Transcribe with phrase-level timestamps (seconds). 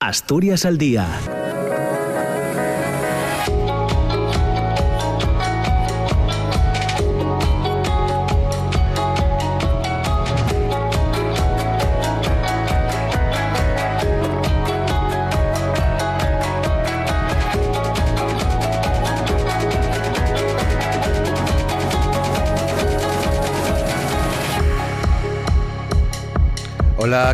[0.00, 1.08] Asturias al día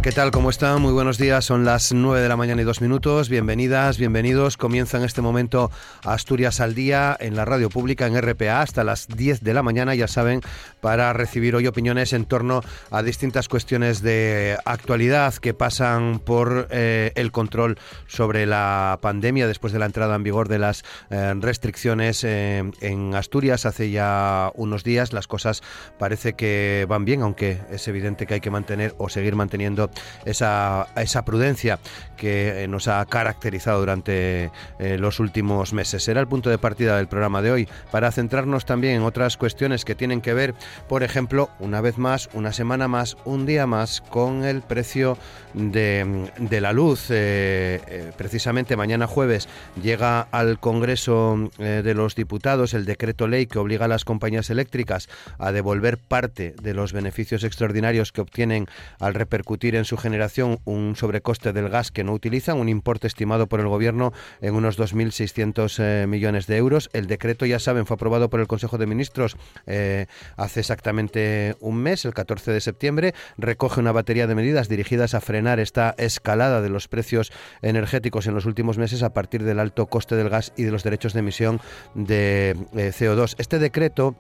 [0.02, 0.30] ¿qué tal?
[0.30, 0.80] ¿Cómo están?
[0.80, 1.44] Muy buenos días.
[1.44, 3.28] Son las 9 de la mañana y dos minutos.
[3.28, 4.56] Bienvenidas, bienvenidos.
[4.56, 5.72] Comienza en este momento
[6.04, 9.96] Asturias al Día en la radio pública en RPA hasta las 10 de la mañana,
[9.96, 10.40] ya saben,
[10.80, 17.10] para recibir hoy opiniones en torno a distintas cuestiones de actualidad que pasan por eh,
[17.16, 17.76] el control
[18.06, 23.14] sobre la pandemia después de la entrada en vigor de las eh, restricciones eh, en
[23.16, 25.12] Asturias hace ya unos días.
[25.12, 25.60] Las cosas
[25.98, 29.71] parece que van bien, aunque es evidente que hay que mantener o seguir manteniendo
[30.24, 31.78] esa, esa prudencia
[32.22, 36.04] que eh, nos ha caracterizado durante eh, los últimos meses.
[36.04, 39.84] Será el punto de partida del programa de hoy para centrarnos también en otras cuestiones
[39.84, 40.54] que tienen que ver,
[40.88, 45.18] por ejemplo, una vez más, una semana más, un día más, con el precio
[45.52, 47.06] de, la luz.
[47.10, 49.48] Eh, precisamente mañana jueves
[49.82, 55.08] llega al Congreso de los Diputados el decreto ley que obliga a las compañías eléctricas
[55.38, 58.68] a devolver parte de los beneficios extraordinarios que obtienen
[59.00, 63.46] al repercutir en su generación un sobrecoste del gas que no utilizan, un importe estimado
[63.46, 66.90] por el Gobierno en unos 2.600 eh, millones de euros.
[66.92, 71.76] El decreto, ya saben, fue aprobado por el Consejo de Ministros eh, hace exactamente un
[71.76, 73.14] mes, el 14 de septiembre.
[73.38, 78.34] Recoge una batería de medidas dirigidas a frenar esta escalada de los precios energéticos en
[78.34, 81.20] los últimos meses a partir del alto coste del gas y de los derechos de
[81.20, 81.60] emisión
[81.94, 83.36] de eh, CO2.
[83.38, 84.16] Este decreto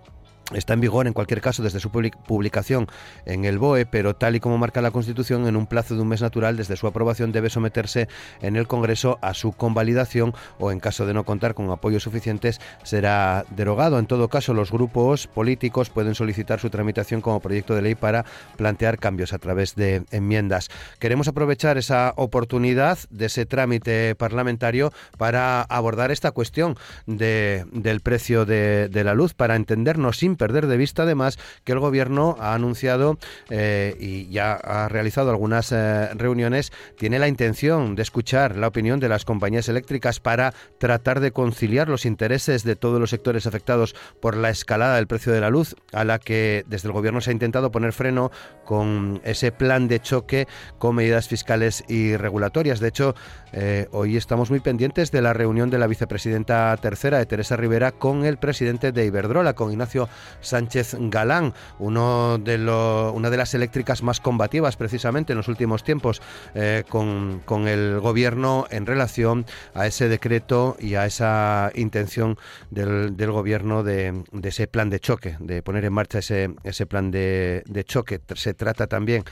[0.52, 2.86] Está en vigor en cualquier caso desde su publicación
[3.24, 6.08] en el BOE, pero tal y como marca la Constitución, en un plazo de un
[6.08, 8.08] mes natural desde su aprobación debe someterse
[8.40, 12.60] en el Congreso a su convalidación o en caso de no contar con apoyos suficientes
[12.82, 13.98] será derogado.
[13.98, 18.24] En todo caso, los grupos políticos pueden solicitar su tramitación como proyecto de ley para
[18.56, 20.68] plantear cambios a través de enmiendas.
[20.98, 26.76] Queremos aprovechar esa oportunidad de ese trámite parlamentario para abordar esta cuestión
[27.06, 31.78] del precio de, de la luz, para entendernos sin perder de vista además que el
[31.78, 33.18] Gobierno ha anunciado
[33.50, 39.00] eh, y ya ha realizado algunas eh, reuniones, tiene la intención de escuchar la opinión
[39.00, 43.94] de las compañías eléctricas para tratar de conciliar los intereses de todos los sectores afectados
[44.20, 47.30] por la escalada del precio de la luz, a la que desde el Gobierno se
[47.30, 48.30] ha intentado poner freno
[48.64, 50.46] con ese plan de choque
[50.78, 52.80] con medidas fiscales y regulatorias.
[52.80, 53.14] De hecho,
[53.52, 57.92] eh, hoy estamos muy pendientes de la reunión de la vicepresidenta tercera de Teresa Rivera
[57.92, 60.08] con el presidente de Iberdrola, con Ignacio
[60.40, 66.22] Sánchez Galán, uno de una de las eléctricas más combativas precisamente en los últimos tiempos
[66.54, 72.38] eh, con, el gobierno en relación a ese decreto y a esa intención
[72.70, 77.62] del, gobierno de, ese plan de choque, de poner en marcha ese, ese plan de,
[77.66, 78.20] de choque.
[78.34, 79.24] Se trata también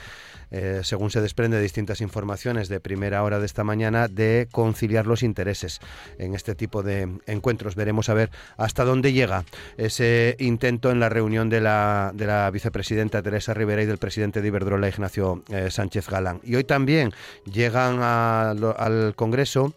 [0.51, 5.07] eh, según se desprende de distintas informaciones de primera hora de esta mañana, de conciliar
[5.07, 5.79] los intereses
[6.17, 7.75] en este tipo de encuentros.
[7.75, 9.45] Veremos a ver hasta dónde llega
[9.77, 14.41] ese intento en la reunión de la, de la vicepresidenta Teresa Rivera y del presidente
[14.41, 16.41] de Iberdrola, Ignacio eh, Sánchez Galán.
[16.43, 17.11] Y hoy también
[17.45, 19.73] llegan al Congreso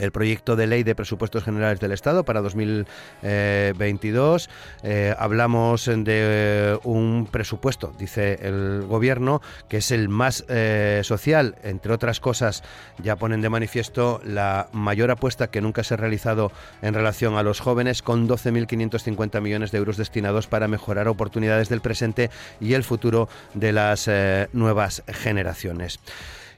[0.00, 4.50] el proyecto de ley de presupuestos generales del Estado para 2022.
[4.82, 11.56] Eh, hablamos de un presupuesto, dice el Gobierno, que es el más eh, social.
[11.62, 12.62] Entre otras cosas,
[12.98, 17.42] ya ponen de manifiesto la mayor apuesta que nunca se ha realizado en relación a
[17.42, 22.30] los jóvenes, con 12.550 millones de euros destinados para mejorar oportunidades del presente
[22.60, 26.00] y el futuro de las eh, nuevas generaciones.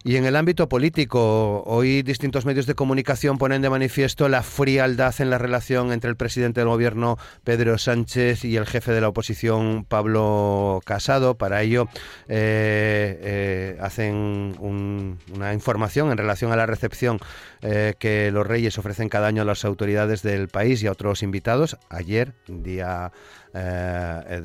[0.04, 5.14] Y en el ámbito político, hoy distintos medios de comunicación ponen de manifiesto la frialdad
[5.20, 9.08] en la relación entre el presidente del gobierno, Pedro Sánchez, y el jefe de la
[9.08, 11.36] oposición, Pablo Casado.
[11.36, 11.86] Para ello,
[12.26, 17.20] eh, eh, hacen una información en relación a la recepción
[17.60, 21.22] eh, que los reyes ofrecen cada año a las autoridades del país y a otros
[21.22, 21.76] invitados.
[21.90, 23.12] Ayer, día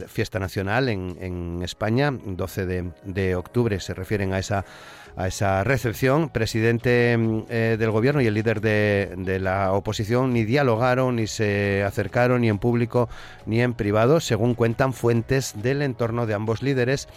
[0.07, 4.65] fiesta nacional en, España, 12 de, de octubre, se refieren a esa
[5.17, 6.29] a esa recepción.
[6.29, 11.83] Presidente mm, eh, del gobierno y el líder de, la oposición ni dialogaron, ni se
[11.83, 13.09] acercaron, ni en público,
[13.45, 17.09] ni en privado, según cuentan fuentes del entorno de ambos líderes.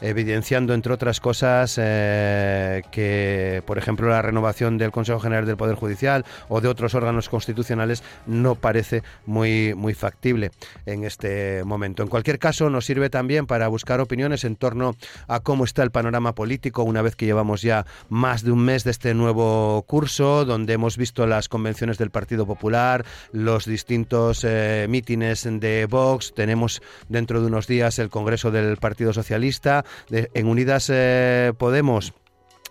[0.00, 5.76] Evidenciando, entre otras cosas, eh, que, por ejemplo, la renovación del Consejo General del Poder
[5.76, 10.50] Judicial o de otros órganos constitucionales no parece muy, muy factible
[10.86, 12.02] en este momento.
[12.02, 14.96] En cualquier caso, nos sirve también para buscar opiniones en torno
[15.26, 18.84] a cómo está el panorama político una vez que llevamos ya más de un mes
[18.84, 24.86] de este nuevo curso, donde hemos visto las convenciones del Partido Popular, los distintos eh,
[24.88, 30.90] mítines de Vox, tenemos dentro de unos días el Congreso del Partido Socialista, en Unidas
[30.92, 32.12] eh, Podemos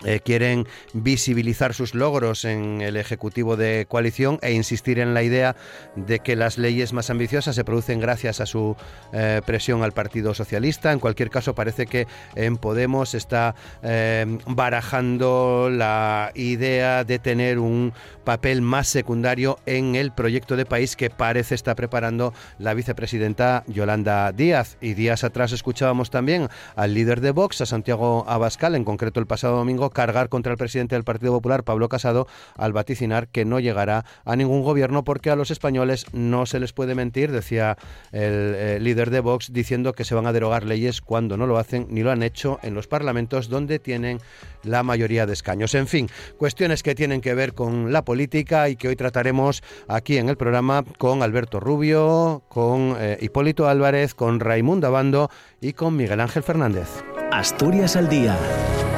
[0.06, 5.56] eh, quieren visibilizar sus logros en el Ejecutivo de coalición e insistir en la idea
[5.96, 8.76] de que las leyes más ambiciosas se producen gracias a su
[9.12, 10.92] eh, presión al Partido Socialista.
[10.92, 17.94] En cualquier caso, parece que en Podemos está eh, barajando la idea de tener un
[18.24, 24.32] papel más secundario en el proyecto de país que parece está preparando la vicepresidenta Yolanda
[24.32, 24.78] Díaz.
[24.82, 29.28] Y días atrás escuchábamos también al líder de Vox, a Santiago Abascal, en concreto el
[29.28, 33.60] pasado domingo, cargar contra el presidente del Partido Popular, Pablo Casado, al vaticinar que no
[33.60, 37.78] llegará a ningún gobierno porque a los españoles no se les puede mentir, decía
[38.12, 41.58] el eh, líder de Vox, diciendo que se van a derogar leyes cuando no lo
[41.58, 44.20] hacen ni lo han hecho en los parlamentos donde tienen
[44.64, 45.76] la mayoría de escaños.
[45.76, 50.18] En fin, cuestiones que tienen que ver con la política y que hoy trataremos aquí
[50.18, 55.30] en el programa con Alberto Rubio, con eh, Hipólito Álvarez, con Raimundo Abando
[55.62, 56.88] y con Miguel Ángel Fernández.
[57.32, 58.38] Asturias al día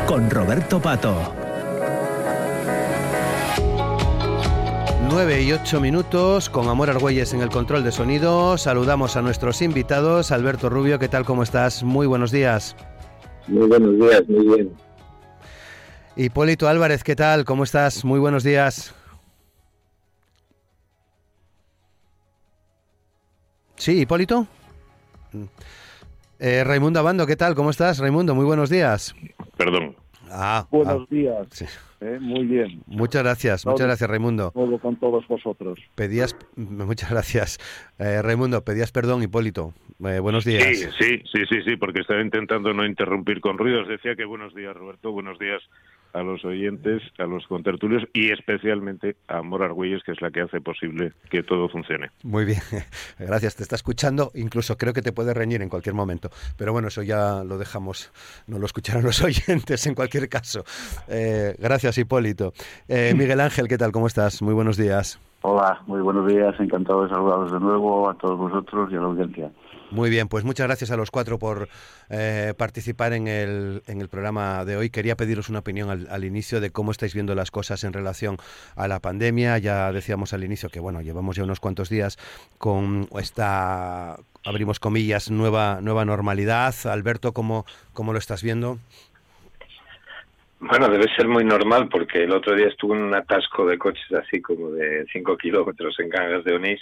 [0.08, 1.34] con Roberto Pato.
[5.10, 8.58] 9 y 8 minutos, con Amor Argüelles en el control de sonido.
[8.58, 10.31] Saludamos a nuestros invitados.
[10.31, 11.26] Alberto Rubio, ¿qué tal?
[11.26, 11.84] ¿Cómo estás?
[11.84, 12.76] Muy buenos días.
[13.48, 14.74] Muy buenos días, muy bien.
[16.16, 17.46] Hipólito Álvarez, ¿qué tal?
[17.46, 18.06] ¿Cómo estás?
[18.06, 18.94] Muy buenos días.
[23.75, 24.46] Sí, Hipólito.
[26.39, 27.53] Eh, Raimundo Abando, ¿qué tal?
[27.53, 28.33] ¿Cómo estás, Raimundo?
[28.33, 29.13] Muy buenos días.
[29.57, 29.95] Perdón.
[30.31, 31.47] Ah, Buenos ah, días.
[32.00, 32.81] Eh, muy bien.
[32.86, 34.51] Muchas gracias, muchas gracias, Raimundo.
[34.51, 35.80] Todo con todos vosotros.
[35.95, 37.57] Pedías, muchas gracias,
[37.97, 38.63] eh, Raimundo.
[38.63, 39.74] Pedías perdón, Hipólito.
[39.97, 40.63] buenos días.
[40.63, 43.89] Sí, sí, sí, sí, sí, porque estaba intentando no interrumpir con ruidos.
[43.89, 45.12] Decía que buenos días, Roberto.
[45.12, 45.62] Buenos días
[46.14, 50.42] a los oyentes, a los contertulios y especialmente a Mora Argüelles, que es la que
[50.42, 52.10] hace posible que todo funcione.
[52.24, 52.62] Muy bien,
[53.20, 53.56] gracias.
[53.56, 56.30] Te está escuchando, incluso creo que te puede reñir en cualquier momento.
[56.58, 58.12] Pero bueno, eso ya lo dejamos,
[58.48, 60.64] no lo escucharán los oyentes en cualquier caso.
[61.08, 62.54] Eh, gracias, Hipólito.
[62.88, 63.92] Eh, Miguel Ángel, ¿qué tal?
[63.92, 64.42] ¿Cómo estás?
[64.42, 65.20] Muy buenos días.
[65.41, 66.53] Hola, muy buenos días.
[66.59, 69.51] Encantado de saludaros de nuevo a todos vosotros y a la audiencia.
[69.89, 71.69] Muy bien, pues muchas gracias a los cuatro por
[72.09, 74.89] eh, participar en el, en el programa de hoy.
[74.89, 78.38] Quería pediros una opinión al, inicio de cómo estáis viendo las cosas en relación
[78.75, 79.57] a la pandemia.
[79.57, 82.18] Ya decíamos al inicio que, bueno, llevamos ya unos cuantos días
[82.57, 86.75] con esta, abrimos comillas, nueva, nueva normalidad.
[86.86, 88.77] Alberto, ¿cómo, cómo lo estás viendo?
[90.60, 94.12] Bueno, debe ser muy normal porque el otro día estuve en un atasco de coches
[94.12, 96.82] así como de 5 kilómetros en Cangas de Onís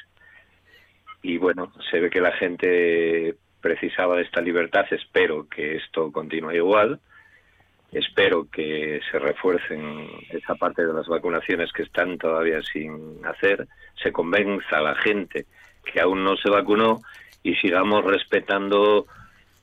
[1.22, 4.86] y bueno, se ve que la gente precisaba de esta libertad.
[4.92, 7.00] Espero que esto continúe igual.
[7.92, 13.68] Espero que se refuercen esa parte de las vacunaciones que están todavía sin hacer.
[14.02, 15.46] Se convenza a la gente
[15.84, 17.02] que aún no se vacunó
[17.44, 19.06] y sigamos respetando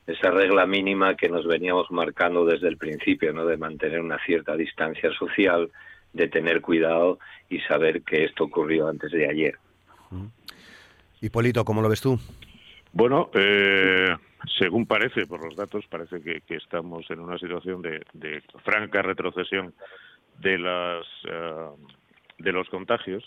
[0.06, 3.47] esa regla mínima que nos veníamos marcando desde el principio, ¿no?
[3.47, 5.71] De mantener una cierta distancia social,
[6.12, 7.19] de tener cuidado
[7.49, 9.59] y saber que esto ocurrió antes de ayer.
[11.21, 12.19] Hipólito, ¿cómo lo ves tú?
[12.93, 14.15] Bueno, eh,
[14.59, 19.75] según parece, por los datos, parece que, estamos en una situación de, franca retrocesión
[20.39, 21.69] de las eh,
[22.39, 23.25] de los contagios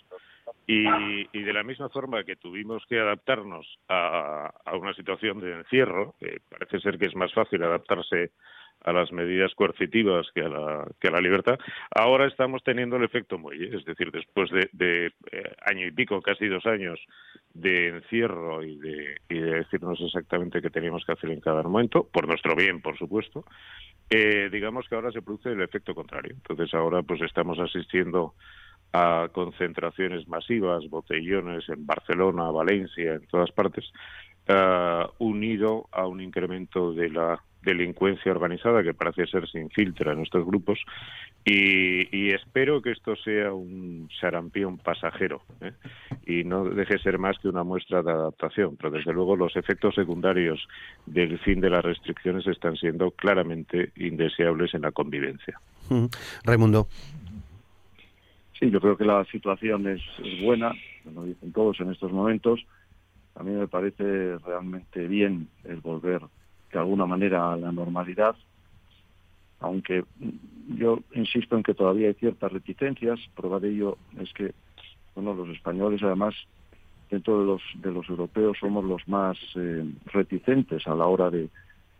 [0.67, 6.41] y, de la misma forma que tuvimos que adaptarnos a, una situación de encierro, que
[6.49, 8.31] parece ser que es más fácil adaptarse
[8.83, 11.57] a las medidas coercitivas que a la, que a la libertad,
[11.95, 16.47] ahora estamos teniendo el efecto Muelle, es decir, después de, eh, año y pico, casi
[16.47, 16.99] dos años
[17.53, 22.07] de encierro y de, y de decirnos exactamente qué teníamos que hacer en cada momento,
[22.11, 23.45] por nuestro bien, por supuesto,
[24.09, 26.33] eh, digamos que ahora se produce el efecto contrario.
[26.33, 28.35] Entonces ahora pues estamos asistiendo
[28.93, 33.85] a concentraciones masivas, botellones en Barcelona, Valencia, en todas partes,
[34.49, 40.21] uh, unido a un incremento de la delincuencia organizada que parece ser se infiltra en
[40.21, 40.79] estos grupos
[41.43, 45.71] y, espero que esto sea un sarampión pasajero ¿eh?
[46.25, 49.95] y no deje ser más que una muestra de adaptación, pero desde luego los efectos
[49.95, 50.67] secundarios
[51.05, 55.59] del fin de las restricciones están siendo claramente indeseables en la convivencia.
[56.43, 56.87] Raimundo.
[58.59, 60.01] Sí, yo creo que la situación es,
[60.41, 60.73] buena,
[61.13, 62.65] lo dicen todos en estos momentos.
[63.35, 66.21] A mí me parece realmente bien el volver
[66.71, 68.35] de alguna manera a la normalidad.
[69.59, 70.03] aunque
[70.75, 74.53] yo insisto en que todavía hay ciertas reticencias, prueba de ello es que
[75.15, 76.35] bueno, los españoles además
[77.09, 81.49] dentro de los de los europeos somos los más eh, reticentes a la hora de,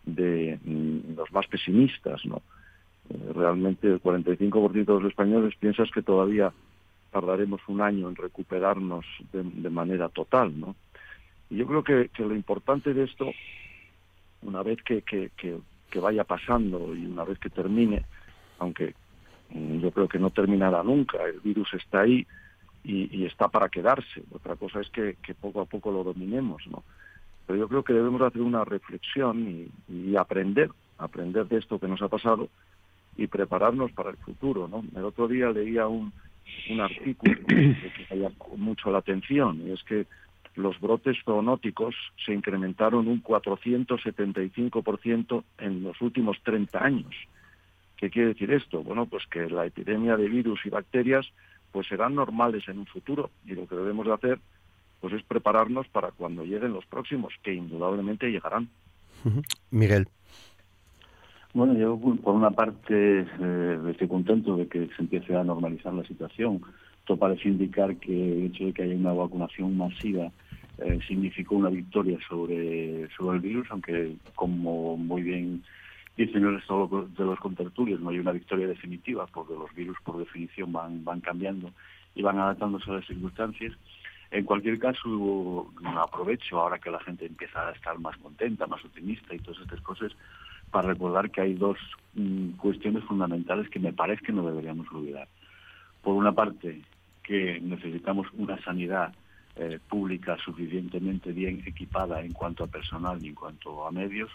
[0.05, 2.41] de mm, los más pesimistas, ¿no?
[3.09, 6.51] Realmente el 45% de los españoles piensas que todavía
[7.11, 10.75] tardaremos un año en recuperarnos de, manera total, ¿no?
[11.49, 13.31] Y yo creo que, lo importante de esto,
[14.41, 15.01] una vez que,
[16.01, 18.05] vaya pasando y una vez que termine,
[18.59, 18.93] aunque
[19.49, 22.27] mm, yo creo que no terminará nunca, el virus está ahí
[22.83, 24.23] y, está para quedarse.
[24.31, 26.83] Otra cosa es que, poco a poco lo dominemos, ¿no?
[27.45, 32.01] Pero yo creo que debemos hacer una reflexión y, aprender, aprender de esto que nos
[32.01, 32.49] ha pasado
[33.17, 34.83] y prepararnos para el futuro, ¿no?
[34.95, 36.13] El otro día leía un,
[36.69, 37.75] un artículo que
[38.09, 40.05] me llamó mucho la atención y es que
[40.55, 41.95] los brotes zoonóticos
[42.25, 47.13] se incrementaron un 475% en los últimos 30 años.
[47.95, 48.81] ¿Qué quiere decir esto?
[48.83, 51.31] Bueno, pues que la epidemia de virus y bacterias
[51.71, 54.39] pues serán normales en un futuro y lo que debemos de hacer
[54.99, 58.67] pues es prepararnos para cuando lleguen los próximos, que indudablemente llegarán.
[59.69, 60.07] Miguel.
[61.57, 66.03] Bueno, yo por una parte eh, estoy contento de que se empiece a normalizar la
[66.03, 66.61] situación.
[66.99, 70.31] Esto parece indicar que el hecho de que haya una vacunación masiva
[70.77, 75.63] eh, significó una victoria sobre, sobre el virus, aunque como muy bien
[76.15, 80.19] dicen el resto de los contertulios, no hay una victoria definitiva, porque los virus por
[80.19, 81.71] definición van, van cambiando
[82.13, 83.73] y van adaptándose a las circunstancias.
[84.29, 89.33] En cualquier caso, aprovecho ahora que la gente empieza a estar más contenta, más optimista
[89.33, 90.11] y todas estas cosas,
[90.77, 91.75] para recordar que hay dos
[92.13, 95.27] mm, cuestiones fundamentales que me parece que no deberíamos olvidar.
[96.03, 96.83] Por una parte,
[97.23, 99.11] que necesitamos una sanidad
[99.55, 104.29] eh, pública suficientemente bien equipada en cuanto a personal y en cuanto a medios,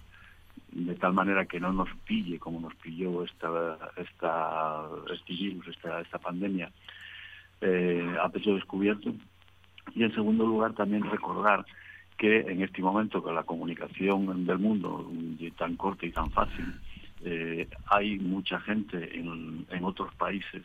[0.73, 4.83] de tal manera que no nos pille como nos pilló esta, esta,
[5.15, 6.73] este virus, esta, esta pandemia,
[7.61, 9.15] eh, a pecho descubierto.
[9.95, 11.65] Y en segundo lugar, también recordar
[12.17, 15.11] que en este momento con la comunicación del mundo
[15.57, 16.73] tan corta y tan fácil,
[17.25, 20.63] eh, hay mucha gente en, otros países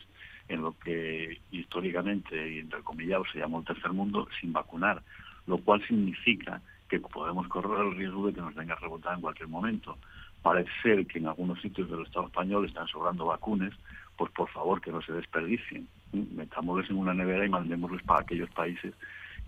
[0.48, 5.02] en lo que históricamente y entre comillas se llama el tercer mundo sin vacunar,
[5.46, 9.20] lo cual significa que podemos correr el riesgo de que nos venga a rebotar en
[9.20, 9.98] cualquier momento.
[10.42, 13.72] Parece ser que en algunos sitios del Estado español están sobrando vacunas,
[14.16, 15.86] pues por favor que no se desperdicien.
[16.12, 18.94] Metámosles en una nevera y mandémosles para aquellos países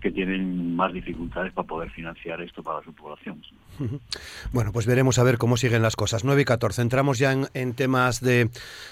[0.01, 3.41] que tienen más dificultades para poder financiar esto para su población.
[4.51, 6.23] Bueno, pues veremos a ver cómo siguen las cosas.
[6.23, 6.81] 9 y 14.
[6.81, 8.49] Entramos ya en, temas de,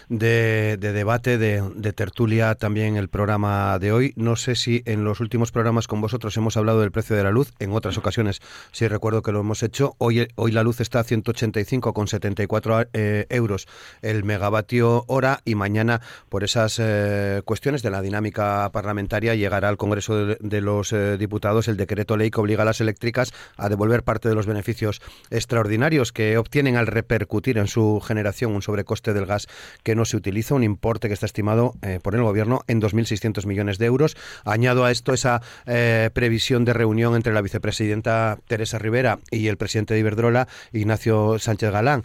[0.08, 4.14] de, debate, de, tertulia también el programa de hoy.
[4.16, 7.32] No sé si en los últimos programas con vosotros hemos hablado del precio de la
[7.32, 7.54] luz.
[7.60, 9.96] En otras ocasiones sí recuerdo que lo hemos hecho.
[9.98, 13.68] Hoy, hoy la luz está a 185,74 eh, euros
[14.02, 19.78] el megavatio hora y mañana por esas eh, cuestiones de la dinámica parlamentaria llegará al
[19.78, 24.04] Congreso de, los eh, Diputados el decreto ley que obliga a las eléctricas a devolver
[24.04, 29.26] parte de los beneficios extraordinarios que obtienen al repercutir en su generación un sobrecoste del
[29.26, 29.48] gas
[29.84, 33.46] que no se utiliza, un importe que está estimado eh, por el Gobierno en 2.600
[33.46, 34.18] millones de euros.
[34.46, 39.58] Añado a esto esa eh, previsión de reunión entre la vicepresidenta Teresa Rivera y el
[39.58, 42.04] presidente de Iberdrola, Ignacio Sánchez Galán.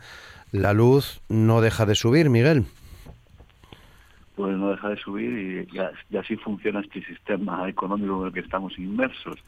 [0.53, 2.67] La luz no deja de subir, Miguel
[4.35, 5.79] pues no deja de subir y,
[6.11, 9.39] y, así funciona este sistema económico en el que estamos inmersos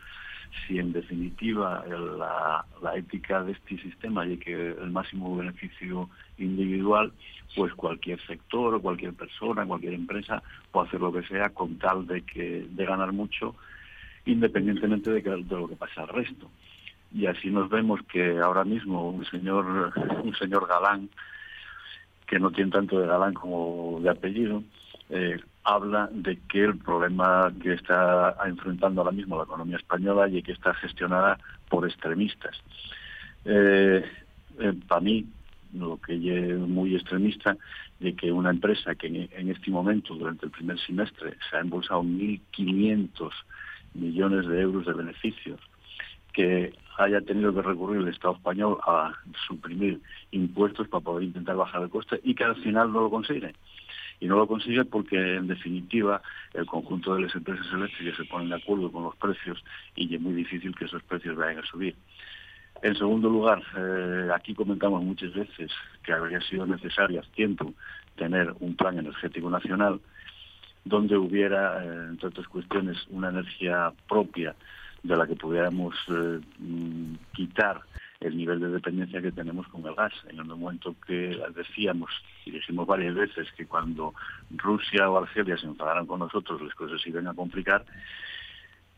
[0.66, 2.64] si en definitiva la,
[2.96, 7.12] ética de este sistema y que el máximo beneficio individual,
[7.54, 12.06] pues cualquier sector o cualquier persona, cualquier empresa puede hacer lo que sea con tal
[12.06, 13.54] de que de ganar mucho,
[14.24, 16.50] independientemente de, que, de lo que pase al resto.
[17.12, 21.08] Y así nos vemos que ahora mismo un señor, un señor galán,
[22.26, 24.62] que no tiene tanto de galán como de apellido,
[25.10, 30.42] eh, habla de que el problema que está enfrentando ahora mismo la economía española y
[30.42, 32.56] que está gestionada por extremistas.
[33.44, 34.04] Eh,
[34.58, 35.26] eh, para mí,
[35.74, 37.56] lo que es muy extremista,
[38.00, 42.02] de que una empresa que en, este momento, durante el primer semestre, se ha embolsado
[42.02, 43.30] 1.500
[43.94, 45.60] millones de euros de beneficios,
[46.32, 49.12] que haya tenido que recurrir el Estado español a
[49.46, 50.00] suprimir
[50.30, 53.54] impuestos para poder intentar bajar el coste y que al final no lo consigue
[54.20, 56.22] y no lo consigue porque en definitiva
[56.54, 59.62] el conjunto de las empresas eléctricas se ponen de acuerdo con los precios
[59.94, 61.94] y es muy difícil que esos precios vayan a subir.
[62.82, 65.70] En segundo lugar, eh, aquí comentamos muchas veces
[66.02, 67.72] que habría sido necesario a tiempo
[68.16, 70.00] tener un plan energético nacional
[70.84, 74.54] donde hubiera, eh, entre otras cuestiones, una energía propia
[75.06, 77.82] de la que pudiéramos eh, mm, quitar
[78.20, 80.12] el nivel de dependencia que tenemos con el gas.
[80.28, 82.10] En el momento que decíamos
[82.44, 84.14] y dijimos varias veces que cuando
[84.50, 87.84] Rusia o Argelia se enfadaran con nosotros las cosas se iban a complicar,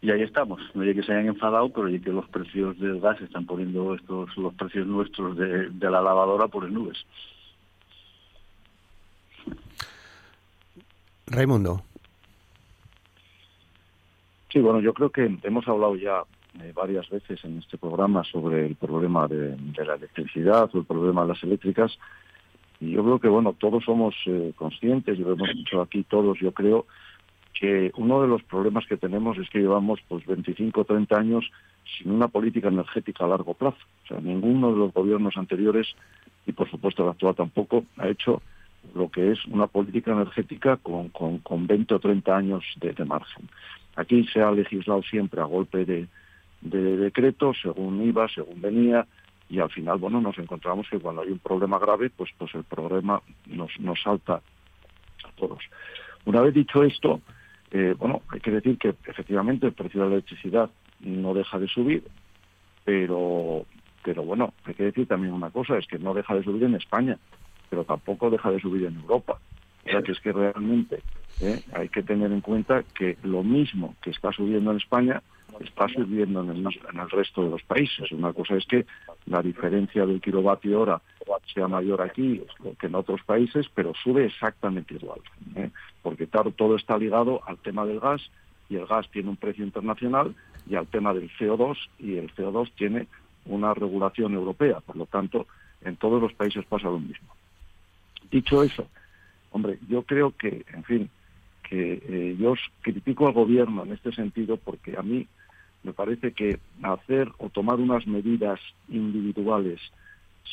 [0.01, 0.61] y ahí estamos.
[0.75, 3.95] No hay que se hayan enfadado, pero hay que los precios del gas están poniendo
[3.95, 7.05] estos los precios nuestros de, de la lavadora por las nubes.
[11.27, 11.83] Raimundo.
[14.51, 16.23] Sí, bueno, yo creo que hemos hablado ya
[16.63, 21.23] eh, varias veces en este programa sobre el problema de, la electricidad o el problema
[21.23, 21.99] de las eléctricas.
[22.81, 26.39] Y yo creo que, bueno, todos somos eh, conscientes, y lo hemos dicho aquí todos,
[26.41, 26.87] yo creo,
[27.53, 31.51] que uno de los problemas que tenemos es que llevamos pues 25 o 30 años
[31.99, 33.79] sin una política energética a largo plazo.
[34.05, 35.89] O sea, ninguno de los gobiernos anteriores,
[36.47, 38.41] y por supuesto el actual tampoco, ha hecho
[38.95, 43.49] lo que es una política energética con, con, 20 o 30 años de, margen.
[43.97, 46.07] Aquí se ha legislado siempre a golpe de,
[46.61, 49.07] de decreto, según iba, según venía,
[49.51, 52.65] y al final, bueno, nos encontramos que cuando hay un problema grave, pues, pues el
[52.65, 55.61] problema nos, nos salta a todos.
[56.27, 57.21] Una vez dicho esto,
[57.71, 61.69] eh, bueno, hay que decir que efectivamente el precio de la electricidad no deja de
[61.69, 62.05] subir,
[62.85, 63.65] pero,
[64.03, 66.75] pero bueno, hay que decir también una cosa, es que no deja de subir en
[66.75, 67.19] España
[67.69, 69.39] pero tampoco deja de subir en Europa.
[69.87, 71.03] O sea que es que realmente
[71.41, 71.63] ¿eh?
[71.73, 75.23] hay que tener en cuenta que lo mismo que está subiendo en España
[75.61, 78.13] está subiendo en el, resto de los países.
[78.13, 78.87] Una cosa es que
[79.27, 81.01] la diferencia del kilovatio hora
[81.53, 82.43] sea mayor aquí
[82.79, 85.21] que en otros países, pero sube exactamente igual.
[85.57, 85.71] ¿eh?
[86.03, 88.31] Porque claro, todo está ligado al tema del gas
[88.69, 90.35] y el gas tiene un precio internacional
[90.69, 93.07] y al tema del CO2 y el CO2 tiene
[93.47, 94.81] una regulación europea.
[94.81, 95.47] Por lo tanto,
[95.83, 97.29] en todos los países pasa lo mismo.
[98.31, 98.89] Dicho eso,
[99.51, 101.11] hombre, yo creo que, en fin,
[101.69, 105.27] que eh, yo critico al gobierno en este sentido porque a mí
[105.83, 108.59] me parece que hacer o tomar unas medidas
[108.89, 109.81] individuales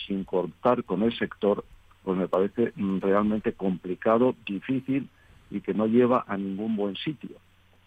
[0.07, 1.65] sin cortar con el sector,
[2.03, 5.09] pues me parece realmente complicado, difícil
[5.49, 7.37] y que no lleva a ningún buen sitio.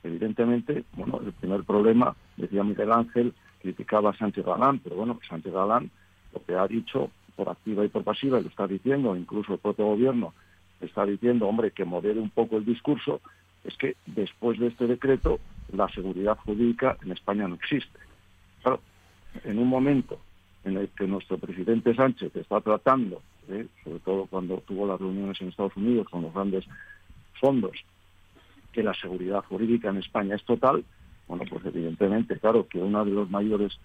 [0.03, 5.53] Evidentemente, bueno, el primer problema, decía Miguel Ángel, criticaba a Sánchez Galán, pero bueno, Sánchez
[5.53, 5.91] Galán
[6.33, 9.87] lo que ha dicho por activa y por pasiva, lo está diciendo, incluso el propio
[9.87, 10.35] gobierno
[10.81, 13.21] está diciendo, hombre, que modere un poco el discurso,
[13.63, 15.39] es que después de este decreto
[15.73, 17.97] la seguridad jurídica en España no existe.
[18.61, 18.81] Claro,
[19.45, 20.19] en un momento
[20.65, 23.69] en el que nuestro presidente Sánchez está tratando, ¿eh?
[23.85, 26.65] sobre todo cuando tuvo las reuniones en Estados Unidos con los grandes
[27.41, 27.77] fondos,
[28.73, 30.85] que la seguridad jurídica en España es total,
[31.29, 33.79] bueno, pues evidentemente, claro, que uno de los mayores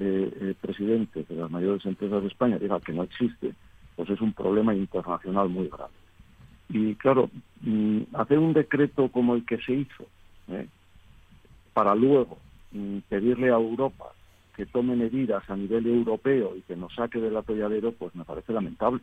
[0.00, 3.54] eh, presidente de las mayores empresas de España diga que no existe,
[3.96, 5.92] pues es un problema internacional muy grave.
[6.68, 7.30] Y claro,
[7.62, 10.06] mm, hacer un decreto como el que se hizo,
[10.48, 10.66] ¿eh?
[11.72, 12.38] para luego
[12.72, 14.12] mm, pedirle a Europa
[14.56, 18.52] que tome medidas a nivel europeo y que nos saque del atolladero, pues me parece
[18.52, 19.00] lamentable.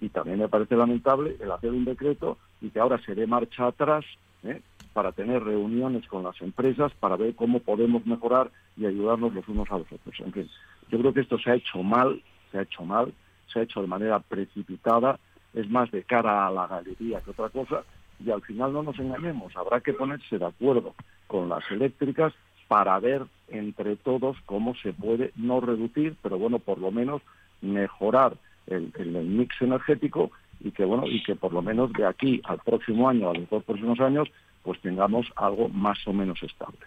[0.00, 3.66] Y también me parece lamentable el hacer un decreto y que ahora se dé marcha
[3.66, 4.04] atrás
[4.46, 4.62] ¿eh?
[4.92, 9.70] para tener reuniones con las empresas para ver cómo podemos mejorar y ayudarnos los unos
[9.70, 10.18] a los otros.
[10.20, 10.48] En fin,
[10.88, 13.12] yo creo que esto se ha hecho mal, se ha hecho mal,
[13.52, 15.18] se ha hecho de manera precipitada,
[15.52, 17.82] es más de cara a la galería que otra cosa,
[18.24, 20.94] y al final no nos engañemos, habrá que ponerse de acuerdo
[21.26, 22.32] con las eléctricas
[22.66, 27.20] para ver entre todos cómo se puede no reducir, pero bueno, por lo menos
[27.60, 28.34] mejorar
[28.66, 30.30] el, el mix energético
[30.60, 33.48] y que bueno y que por lo menos de aquí al próximo año, a los
[33.48, 34.28] dos próximos años,
[34.62, 36.78] pues tengamos algo más o menos estable.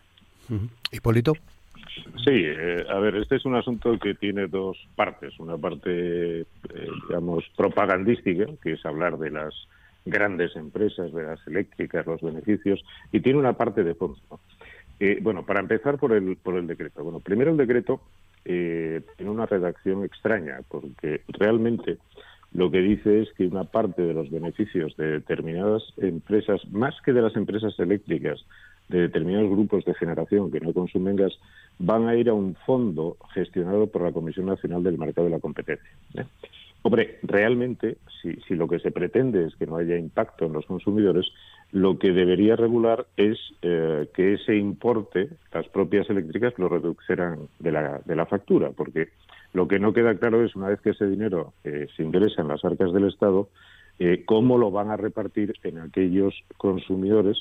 [0.92, 1.34] Hipólito.
[2.24, 5.40] Sí, eh, a ver, este es un asunto que tiene dos partes.
[5.40, 6.46] Una parte, eh,
[7.08, 9.54] digamos, propagandística, que es hablar de las
[10.06, 14.20] grandes empresas, de las eléctricas, los beneficios, y tiene una parte de fondo.
[15.00, 17.04] Eh, bueno, para empezar por el, por el decreto.
[17.04, 18.02] Bueno, primero el decreto
[18.44, 21.98] tiene una redacción extraña, porque realmente
[22.54, 27.14] lo que dice es que una parte de los beneficios de determinadas empresas, más que
[27.14, 28.44] de las empresas eléctricas,
[28.90, 31.34] de determinados grupos de generación que no consumen gas,
[31.78, 35.40] van a ir a un fondo gestionado por la Comisión Nacional del Mercado de la
[35.40, 35.90] Competencia.
[36.16, 36.26] ¿eh?
[36.82, 41.26] Hombre, realmente, si, lo que se pretende es que no haya impacto en los consumidores,
[41.72, 47.72] lo que debería regular es eh, que ese importe, las propias eléctricas, lo redujeran de
[47.72, 49.10] la, de la factura, porque
[49.54, 52.50] lo que no queda claro es, una vez que ese dinero eh, se ingresa en
[52.50, 53.50] las arcas del Estado,
[53.98, 57.38] eh, cómo lo van a repartir en aquellos consumidores,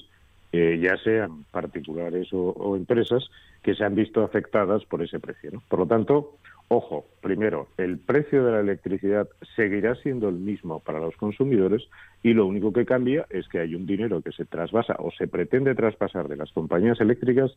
[0.53, 3.29] eh, ya sean particulares o, empresas,
[3.62, 5.62] que se han visto afectadas por ese precio.
[5.68, 6.37] Por lo tanto,
[6.68, 11.87] ojo, primero, el precio de la electricidad seguirá siendo el mismo para los consumidores
[12.23, 15.29] y lo único que cambia es que hay un dinero que se trasvasa o se
[15.29, 17.53] pretende traspasar de las compañías eléctricas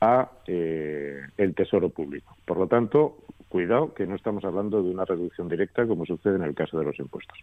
[0.00, 2.36] a el tesoro público.
[2.44, 3.16] Por lo tanto,
[3.48, 6.84] cuidado que no estamos hablando de una reducción directa como sucede en el caso de
[6.84, 7.38] los impuestos.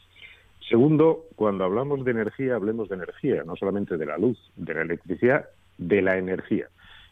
[0.68, 4.82] Segundo, cuando hablamos de energía, hablemos de energía, no solamente de la luz, de la
[4.82, 5.46] electricidad,
[5.78, 6.68] de la energía.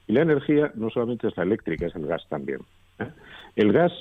[0.08, 2.62] Y la energía no solamente es la eléctrica, es el gas también.
[3.00, 3.10] ¿eh?
[3.56, 3.92] El gas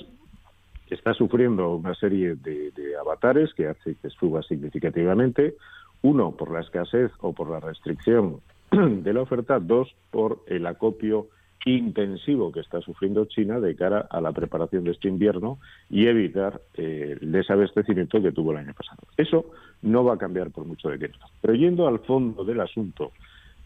[0.89, 5.55] está sufriendo una serie de, de, avatares que hace que suba significativamente.
[6.01, 9.59] Uno, por la escasez o por la restricción de la oferta.
[9.59, 11.27] Dos, por el acopio
[11.65, 16.61] intensivo que está sufriendo China de cara a la preparación de este invierno y evitar
[16.75, 18.99] eh, el desabastecimiento que tuvo el año pasado.
[19.15, 19.45] Eso
[19.81, 21.19] no va a cambiar por mucho de tiempo.
[21.41, 23.11] Pero yendo al fondo del asunto,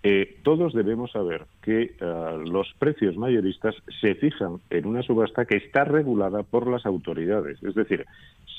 [0.04, 5.58] eh, todos debemos saber que uh, los precios mayoristas se fijan en una subasta que
[5.58, 7.62] está regulada por las autoridades.
[7.64, 8.06] Es decir,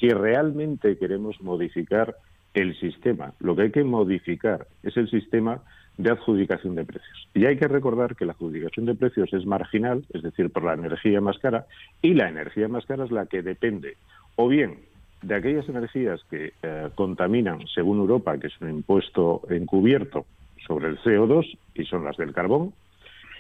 [0.01, 2.17] si realmente queremos modificar
[2.55, 5.63] el sistema, lo que hay que modificar es el sistema
[5.99, 7.29] de adjudicación de precios.
[7.35, 10.75] Y hay que recordar que la adjudicación de precios es marginal, es decir, por la
[10.75, 11.67] energía más cara,
[12.01, 13.97] y la energía más cara es la que depende
[14.37, 14.79] o bien
[15.23, 20.27] de aquellas energías que eh, contaminan, según Europa, que es un impuesto encubierto
[20.65, 22.73] sobre el CO2, y son las del carbón,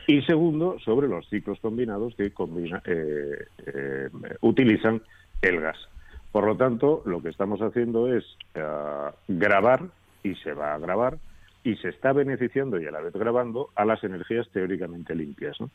[0.08, 4.08] y segundo, sobre los ciclos combinados que combina, eh, eh,
[4.40, 5.02] utilizan
[5.40, 5.78] el gas.
[6.32, 8.24] Por lo tanto, lo que estamos haciendo es
[9.28, 9.82] grabar,
[10.24, 11.18] y se va a grabar,
[11.64, 15.60] y se está beneficiando y a la vez grabando a las energías teóricamente limpias.
[15.60, 15.70] ¿no?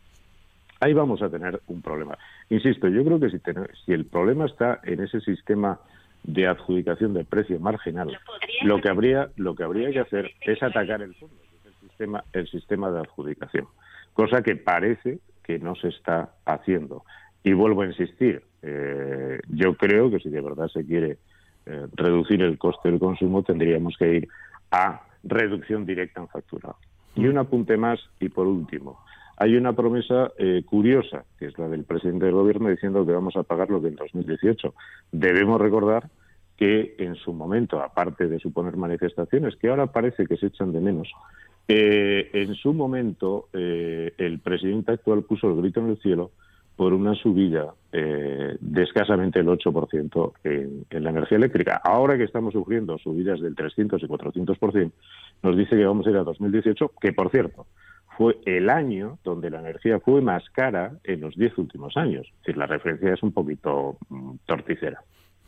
[0.80, 2.18] Ahí vamos a tener un problema.
[2.50, 3.40] Insisto, yo creo que si,
[3.86, 5.80] si el problema está en ese sistema
[6.24, 8.18] de adjudicación de precio marginal,
[8.64, 12.48] lo que habría lo que habría que hacer es atacar el fondo, el sistema el
[12.48, 13.68] sistema de adjudicación,
[14.14, 17.04] cosa que parece que no se está haciendo.
[17.44, 21.18] Y vuelvo a insistir, eh, yo creo que si de verdad se quiere
[21.66, 24.28] eh, reducir el coste del consumo, tendríamos que ir
[24.72, 26.76] a reducción directa en factura.
[27.16, 27.30] Y mm.
[27.30, 29.00] un apunte más, y por último,
[29.38, 33.36] hay una promesa eh, curiosa, que es la del presidente del gobierno diciendo que vamos
[33.36, 34.74] a pagar lo que en 2018.
[35.12, 36.10] Debemos recordar
[36.58, 40.80] que en su momento, aparte de suponer manifestaciones, que ahora parece que se echan de
[40.80, 41.12] menos,
[41.68, 46.32] eh, en su momento eh, el presidente actual puso el grito en el cielo
[46.76, 51.82] por una subida eh, de escasamente el 8% en, en, la energía eléctrica.
[51.84, 54.92] Ahora que estamos sufriendo subidas del 300 y 400%,
[55.44, 57.68] nos dice que vamos a ir a 2018, que por cierto,
[58.18, 62.26] fue el año donde la energía fue más cara en los 10 últimos años.
[62.28, 65.02] Es decir, la referencia es un poquito mm, torticera.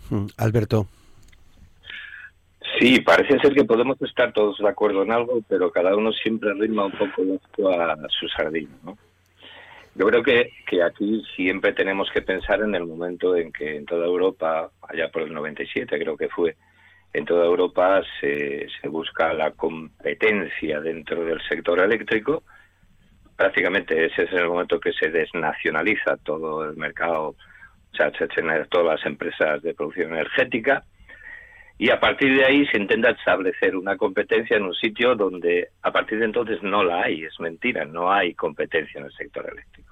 [0.10, 0.88] Mm, Alberto.
[2.80, 6.54] Sí, parece ser que podemos estar todos de acuerdo en algo, pero cada uno siempre
[6.54, 8.98] rima un poco a su sardina, ¿no?
[9.96, 13.86] Yo creo que, que aquí siempre tenemos que pensar en el momento en que en
[13.86, 16.58] toda Europa, allá por el 97 creo que fue,
[17.14, 22.44] en toda Europa se, se busca la competencia dentro del sector eléctrico.
[23.38, 28.28] Prácticamente ese es el momento que se desnacionaliza todo el mercado, o sea, se
[28.70, 30.84] todas las empresas de producción energética
[31.78, 35.92] y a partir de ahí se intenta establecer una competencia en un sitio donde a
[35.92, 39.85] partir de entonces no la hay, es mentira, no hay competencia en el sector eléctrico.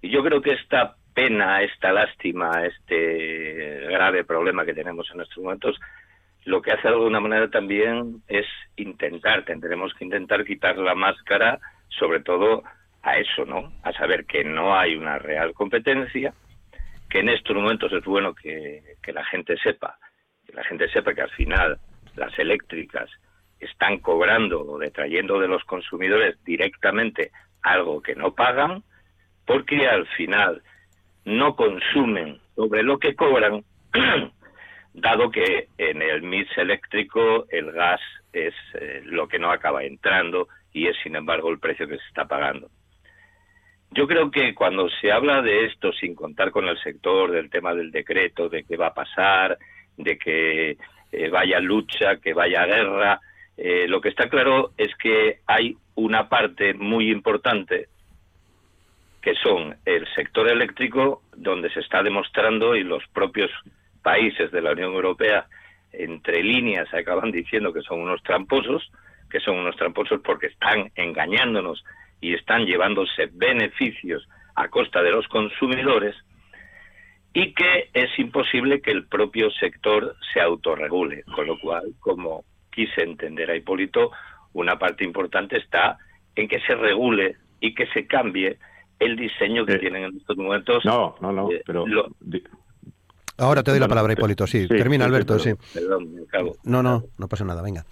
[0.00, 5.38] Y yo creo que esta pena, esta lástima, este grave problema que tenemos en estos
[5.42, 5.78] momentos,
[6.44, 11.58] lo que hace de alguna manera también es intentar, tendremos que intentar quitar la máscara,
[11.88, 12.62] sobre todo
[13.02, 13.72] a eso, ¿no?
[13.82, 16.32] A saber que no hay una real competencia,
[17.10, 19.98] que en estos momentos es bueno que, que la gente sepa,
[20.46, 21.78] que la gente sepa que al final
[22.16, 23.10] las eléctricas
[23.60, 27.30] están cobrando o detrayendo de los consumidores directamente
[27.62, 28.84] algo que no pagan,
[29.48, 30.62] porque al final
[31.24, 33.64] no consumen sobre lo que cobran,
[34.92, 40.48] dado que en el mix eléctrico el gas es eh, lo que no acaba entrando
[40.74, 42.68] y es sin embargo el precio que se está pagando.
[43.90, 47.74] Yo creo que cuando se habla de esto sin contar con el sector, del tema
[47.74, 49.56] del decreto, de qué va a pasar,
[49.96, 50.76] de que
[51.10, 53.18] eh, vaya lucha, que vaya guerra,
[53.56, 57.88] eh, lo que está claro es que hay una parte muy importante
[59.22, 63.50] que son el sector eléctrico, donde se está demostrando y los propios
[64.02, 65.46] países de la Unión Europea,
[65.92, 68.90] entre líneas, acaban diciendo que son unos tramposos,
[69.30, 71.84] que son unos tramposos porque están engañándonos
[72.20, 76.16] y están llevándose beneficios a costa de los consumidores
[77.32, 83.02] y que es imposible que el propio sector se autorregule, con lo cual, como quise
[83.02, 84.10] entender a Hipólito,
[84.54, 85.98] una parte importante está
[86.34, 88.58] en que se regule y que se cambie
[88.98, 90.84] el diseño que eh, tienen en estos momentos.
[90.84, 91.84] No, no, no, eh, pero...
[93.40, 94.66] Ahora te doy la palabra, Hipólito, sí.
[94.66, 95.52] Termina, Alberto, sí.
[95.72, 96.56] Perdón, me acabo.
[96.64, 97.84] No, no, no pasa nada, venga.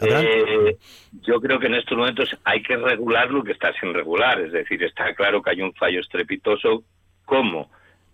[0.00, 0.76] Eh,
[1.22, 4.52] yo creo que en estos momentos hay que regular lo que está sin regular, es
[4.52, 6.82] decir, está claro que hay un fallo estrepitoso
[7.24, 7.70] como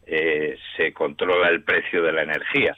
[0.07, 2.77] eh, se controla el precio de la energía.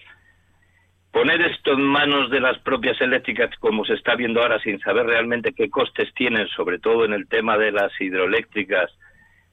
[1.14, 5.06] Poner esto en manos de las propias eléctricas, como se está viendo ahora, sin saber
[5.06, 8.90] realmente qué costes tienen, sobre todo en el tema de las hidroeléctricas,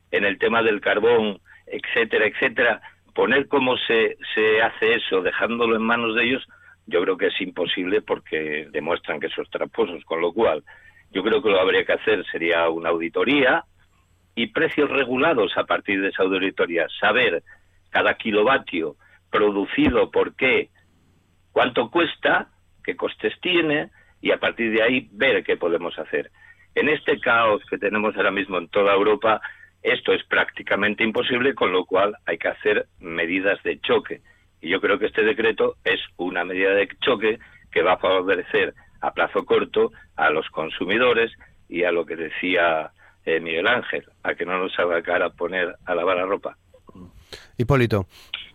[0.10, 2.82] en el tema del carbón, etcétera, etcétera,
[3.14, 6.44] poner cómo se, se hace eso, dejándolo en manos de ellos,
[6.88, 10.64] yo creo que es imposible porque demuestran que son tramposos, con lo cual
[11.12, 13.66] yo creo que lo habría que hacer sería una auditoría
[14.34, 17.44] y precios regulados a partir de esa auditoría, saber
[17.92, 18.96] cada kilovatio
[19.30, 20.72] producido por qué,
[21.52, 22.48] cuánto cuesta,
[22.84, 23.90] qué costes tiene
[24.22, 26.32] y a partir de ahí ver qué podemos hacer.
[26.76, 29.42] En este caos que tenemos ahora mismo en toda Europa,
[29.84, 34.22] esto es prácticamente imposible, con lo cual hay que hacer medidas de choque.
[34.62, 37.40] Y yo creo que este decreto es una medida de choque
[37.72, 41.32] que va a favorecer a plazo corto a los consumidores
[41.68, 42.92] y a lo que decía
[43.26, 46.58] eh, Miguel Ángel, a que no nos haga cara poner a lavar la ropa.
[47.58, 48.06] Hipólito.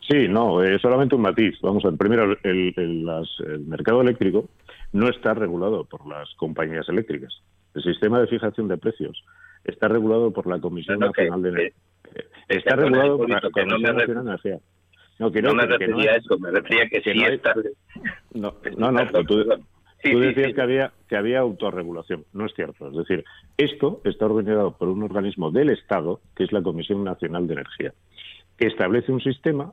[0.08, 1.58] Sí, no, eh, solamente un matiz.
[1.62, 4.48] Vamos a ver, primero, el, el mercado eléctrico
[4.92, 7.42] no está regulado por las compañías eléctricas.
[7.74, 9.22] El sistema de fijación de precios
[9.64, 11.72] está regulado por la Comisión Nacional de Energía.
[12.48, 14.58] Está regulado por la Comisión Nacional de Energía.
[15.18, 17.54] No, que no, me refería a eso, me refería que, sí está...
[18.34, 19.44] No, no, no pero tú,
[20.02, 22.24] tú decías que había que había autorregulación.
[22.32, 22.88] No es cierto.
[22.88, 23.24] Es decir,
[23.56, 27.92] esto está organizado por un organismo del Estado, que es la Comisión Nacional de Energía,
[27.92, 29.72] que establece un sistema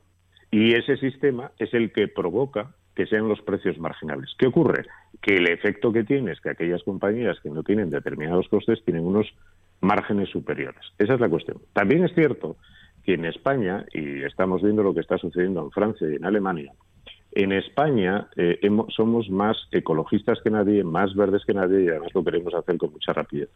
[0.50, 4.34] y ese sistema es el que provoca que sean los precios marginales.
[4.38, 4.86] ¿Qué ocurre?
[5.20, 9.04] Que el efecto que tiene es que aquellas compañías que no tienen determinados costes tienen
[9.04, 9.26] unos
[9.80, 10.80] márgenes superiores.
[10.98, 11.58] Esa es la cuestión.
[11.72, 12.56] También es cierto
[13.04, 16.72] que en España, y estamos viendo lo que está sucediendo en Francia y en Alemania,
[17.34, 18.60] en España eh,
[18.94, 22.92] somos más ecologistas que nadie, más verdes que nadie y además lo queremos hacer con
[22.92, 23.48] mucha rapidez.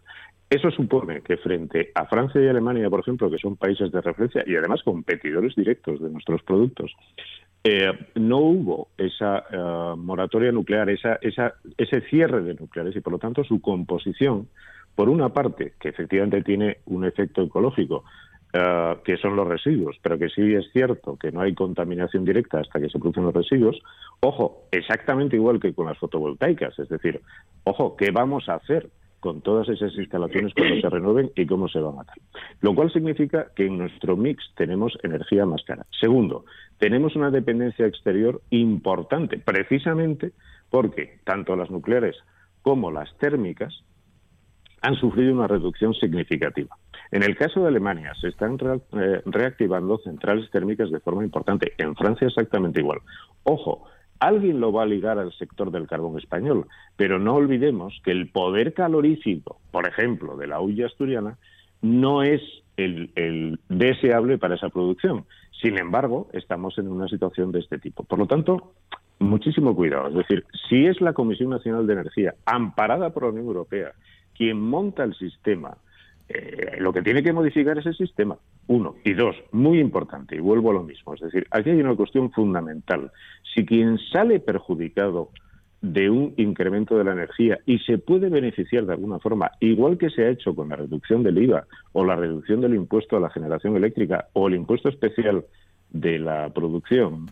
[0.51, 4.43] Eso supone que frente a Francia y Alemania, por ejemplo, que son países de referencia
[4.47, 6.93] y además competidores directos de nuestros productos,
[7.63, 13.45] eh, no hubo esa eh, moratoria nuclear, ese cierre de nucleares y por lo tanto
[13.45, 14.49] su composición
[14.95, 18.03] por una parte, que efectivamente tiene un efecto ecológico,
[18.53, 22.61] eh, que son los residuos, pero que sí es cierto que no hay contaminación directa
[22.61, 23.79] hasta que se producen los residuos,
[24.21, 27.21] ojo, exactamente igual que con las fotovoltaicas, es decir,
[27.65, 28.89] ojo, ¿qué vamos a hacer
[29.21, 32.17] con todas esas instalaciones cuando se renueven y cómo se va a matar?
[32.63, 35.85] Lo cual significa que en nuestro mix tenemos energía más cara.
[36.01, 36.47] Segundo,
[36.79, 40.33] tenemos una dependencia exterior importante, precisamente
[40.71, 42.17] porque tanto las nucleares
[42.63, 43.83] como las térmicas
[44.81, 46.77] han sufrido una reducción significativa.
[47.11, 51.73] En el caso de Alemania, se están eh, reactivando centrales térmicas de forma importante.
[51.79, 53.01] En Francia exactamente igual.
[53.45, 53.87] Ojo,
[54.21, 56.67] alguien lo va a ligar al sector del carbón español,
[56.97, 61.39] pero no olvidemos que el poder calorífico, por ejemplo, de la hulla asturiana,
[61.81, 62.43] no es
[62.77, 65.25] el, el, deseable para esa producción.
[65.63, 68.05] Sin embargo, estamos en una situación de este tipo.
[68.05, 68.75] Por lo tanto,
[69.19, 70.09] muchísimo cuidado.
[70.09, 73.93] Es decir, si es la Comisión Nacional de Energía, amparada por la Unión Europea,
[74.37, 75.77] quien monta el sistema,
[76.29, 78.37] eh, lo que tiene que modificar es el sistema.
[78.67, 78.97] Uno.
[79.05, 81.15] Y dos, muy importante, y vuelvo a lo mismo.
[81.15, 83.11] Es decir, aquí hay una cuestión fundamental.
[83.55, 85.31] Si quien sale perjudicado
[85.81, 90.11] de un incremento de la energía y se puede beneficiar de alguna forma, igual que
[90.11, 93.31] se ha hecho con la reducción del IVA o la reducción del impuesto a la
[93.31, 95.45] generación eléctrica o el impuesto especial
[95.91, 97.27] de la producción,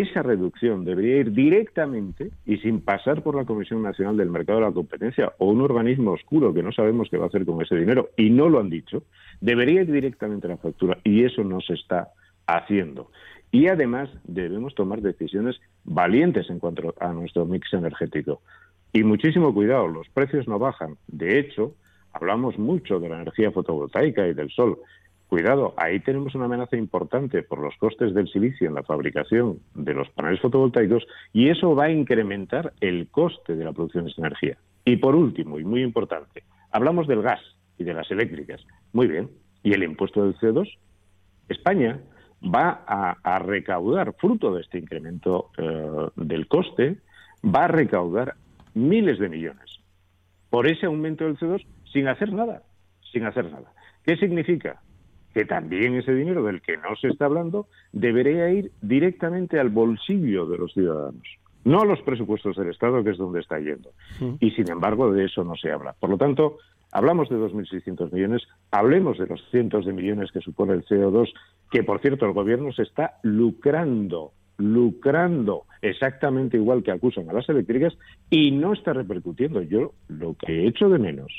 [0.00, 4.66] esa reducción debería ir directamente y sin pasar por la Comisión Nacional del Mercado de
[4.66, 7.76] la Competencia o un organismo oscuro que no sabemos qué va a hacer con ese
[7.76, 9.04] dinero y no lo han dicho,
[9.40, 12.08] debería ir directamente a la factura y eso no se está
[12.46, 13.10] haciendo.
[13.52, 18.40] Y además debemos tomar decisiones valientes en cuanto a nuestro mix energético.
[18.92, 20.96] Y muchísimo cuidado, los precios no bajan.
[21.06, 21.74] De hecho,
[22.12, 24.78] hablamos mucho de la energía fotovoltaica y del sol,
[25.28, 29.94] Cuidado, ahí tenemos una amenaza importante por los costes del silicio en la fabricación de
[29.94, 34.22] los paneles fotovoltaicos y eso va a incrementar el coste de la producción de esa
[34.22, 34.58] energía.
[34.84, 37.40] Y por último, y muy importante, hablamos del gas
[37.78, 38.64] y de las eléctricas.
[38.92, 39.30] Muy bien,
[39.62, 40.68] ¿y el impuesto del CO2?
[41.48, 42.00] España
[42.42, 46.98] va a, recaudar, fruto de este incremento eh, del coste,
[47.44, 48.34] va a recaudar
[48.74, 49.80] miles de millones
[50.50, 52.62] por ese aumento del CO2 sin hacer nada,
[53.12, 53.72] sin hacer nada.
[54.04, 54.82] ¿Qué significa?
[55.34, 60.46] Que también ese dinero del que no se está hablando debería ir directamente al bolsillo
[60.46, 61.22] de los ciudadanos,
[61.64, 63.90] no a los presupuestos del Estado, que es donde está yendo.
[64.38, 65.94] Y sin embargo, de eso no se habla.
[65.98, 66.58] Por lo tanto,
[66.92, 71.32] hablamos de 2.600 millones, hablemos de los cientos de millones que supone el CO2,
[71.70, 77.48] que por cierto el gobierno se está lucrando lucrando exactamente igual que acusan a las
[77.48, 77.92] eléctricas
[78.30, 79.62] y no está repercutiendo.
[79.62, 81.32] Yo lo que he hecho de menos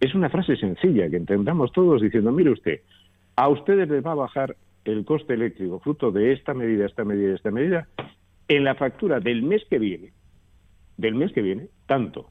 [0.00, 2.80] es una frase sencilla que entendamos todos diciendo, mire usted,
[3.36, 7.34] a ustedes les va a bajar el coste eléctrico fruto de esta medida, esta medida,
[7.34, 7.88] esta medida,
[8.48, 10.12] en la factura del mes que viene,
[10.96, 12.30] del mes que viene, tanto,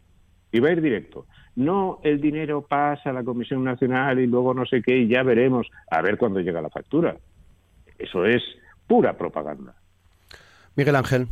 [0.51, 1.25] y va a ir directo.
[1.55, 5.23] No el dinero pasa a la Comisión Nacional y luego no sé qué y ya
[5.23, 7.17] veremos a ver cuándo llega la factura.
[7.97, 8.41] Eso es
[8.87, 9.75] pura propaganda.
[10.75, 11.27] Miguel Ángel.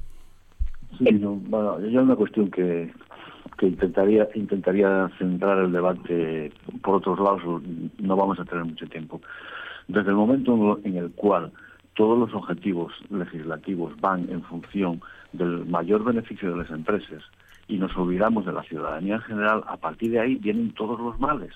[0.98, 2.92] Sí, bueno, yo una cuestión que,
[3.58, 7.62] que intentaría intentaría centrar el debate por otros lados,
[8.00, 9.22] no vamos a tener mucho tiempo.
[9.88, 11.52] Desde el momento en el cual
[11.96, 15.02] todos los objetivos legislativos van en función
[15.34, 17.24] del mayor beneficio de las empresas
[17.68, 21.20] y nos olvidamos de la ciudadanía en general, a partir de ahí vienen todos los
[21.20, 21.54] males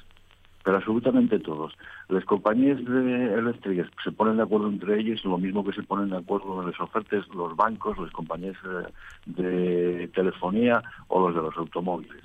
[0.65, 1.77] pero absolutamente todos.
[2.09, 6.17] Las compañías eléctricas se ponen de acuerdo entre ellos, lo mismo que se ponen de
[6.17, 8.91] acuerdo en las ofertas los bancos, las compañías eh,
[9.27, 12.23] de telefonía o los de los automóviles.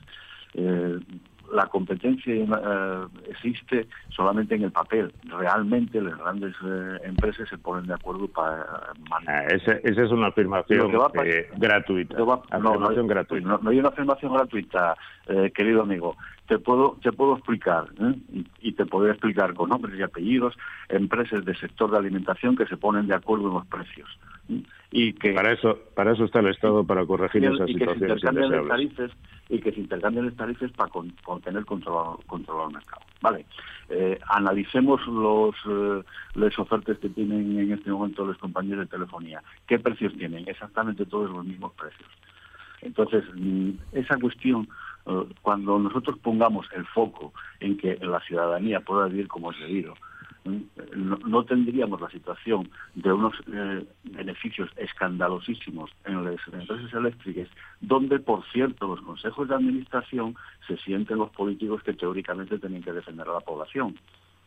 [0.54, 0.98] Eh,
[1.52, 5.12] la competencia eh, existe solamente en el papel.
[5.24, 8.92] Realmente las grandes eh, empresas se ponen de acuerdo para...
[9.26, 10.92] Ah, esa, es una afirmación
[11.24, 12.18] eh, gratuita.
[12.18, 13.58] no, no, gratuita.
[13.60, 14.96] No, hay una afirmación gratuita,
[15.54, 16.16] querido amigo.
[16.50, 17.84] Te puedo, te puedo explicar,
[18.32, 20.58] y, y, te puedo explicar con nombres y apellidos,
[20.88, 24.08] empresas del sector de alimentación que se ponen de acuerdo en los precios
[24.90, 29.10] y que para eso para eso está el Estado para corregir esas situaciones tarifas
[29.48, 33.46] y que se intercambien las tarifas para con, tener controlado, controlado el mercado vale
[33.88, 36.02] eh, analicemos los eh,
[36.34, 39.42] las ofertas que tienen en este momento las compañías de telefonía.
[39.66, 42.08] Qué precios tienen exactamente todos los mismos precios.
[42.82, 44.66] Entonces mm, esa cuestión eh,
[45.42, 49.94] cuando nosotros pongamos el foco en que la ciudadanía pueda vivir como es debido
[50.44, 57.48] no, tendríamos la situación de unos eh, beneficios escandalosísimos en las empresas eléctricas,
[57.80, 60.36] donde, por cierto, los consejos de administración
[60.66, 63.98] se sienten los políticos que teóricamente tienen que defender a la población.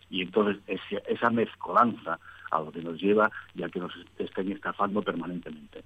[0.09, 0.61] Y entonces
[1.07, 2.19] esa mezcolanza
[2.51, 5.83] a lo que nos lleva ya que nos estén estafando permanentemente.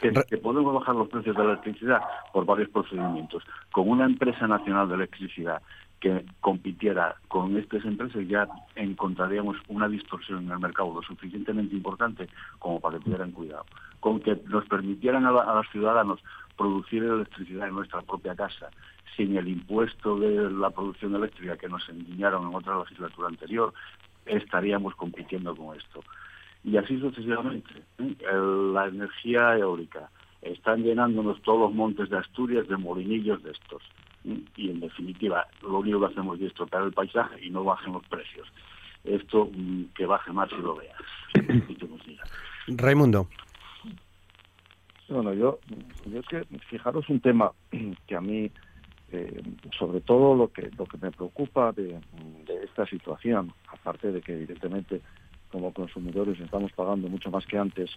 [0.00, 2.00] Que, podemos bajar los precios de la electricidad
[2.32, 3.42] por varios procedimientos.
[3.72, 5.62] Con una empresa nacional de electricidad
[6.00, 12.28] que compitiera con estas empresas ya encontraríamos una distorsión en el mercado lo suficientemente importante
[12.58, 13.66] como para que tuvieran cuidado.
[14.00, 16.20] Con que nos permitieran a, los ciudadanos
[16.56, 18.70] producir electricidad en nuestra propia casa
[19.16, 23.74] sin el impuesto de la producción eléctrica que nos endiñaron en otra legislatura anterior,
[24.24, 26.00] estaríamos compitiendo con esto.
[26.64, 27.70] Y así sucesivamente.
[27.98, 30.10] La energía eólica.
[30.42, 33.82] Están llenándonos todos los montes de Asturias de molinillos de estos
[34.24, 38.06] y en definitiva lo único que hacemos es estropear el paisaje y no bajen los
[38.06, 38.48] precios.
[39.04, 40.94] Esto mm, que baje más y lo vea.
[42.68, 43.28] Raimundo.
[45.08, 45.58] Bueno, yo,
[46.06, 47.50] yo es que fijaros un tema
[48.06, 48.50] que a mí,
[49.10, 49.42] eh,
[49.76, 51.98] sobre todo lo que lo que me preocupa de,
[52.46, 55.00] de esta situación, aparte de que evidentemente
[55.50, 57.90] como consumidores estamos pagando mucho más que antes,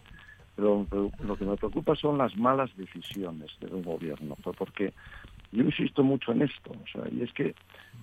[0.56, 0.88] pero
[1.20, 4.94] lo que me preocupa son las malas decisiones del gobierno, porque
[5.52, 7.56] yo insisto mucho en esto, o sea, y es que,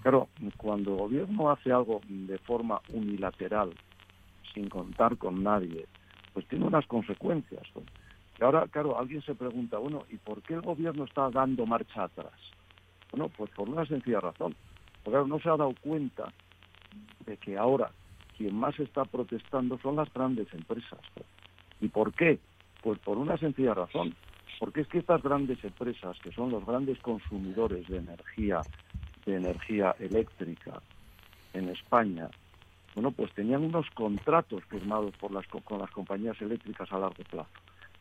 [0.02, 3.72] claro, cuando el gobierno hace algo de forma unilateral,
[4.54, 5.86] sin contar con nadie,
[6.32, 7.62] pues tiene unas consecuencias.
[8.38, 12.04] Y ahora, claro, alguien se pregunta, bueno, ¿y por qué el gobierno está dando marcha
[12.04, 12.32] atrás?
[13.12, 14.54] Bueno, pues por una sencilla razón.
[15.02, 16.32] Porque no se ha dado cuenta
[17.26, 17.90] de que ahora
[18.40, 20.98] quien más está protestando son las grandes empresas.
[21.78, 22.38] ¿Y por qué?
[22.82, 24.14] Pues por una sencilla razón.
[24.58, 28.62] Porque es que estas grandes empresas, que son los grandes consumidores de energía,
[29.26, 30.80] de energía eléctrica
[31.52, 32.30] en España,
[32.94, 37.50] bueno, pues tenían unos contratos firmados por las, con las compañías eléctricas a largo plazo.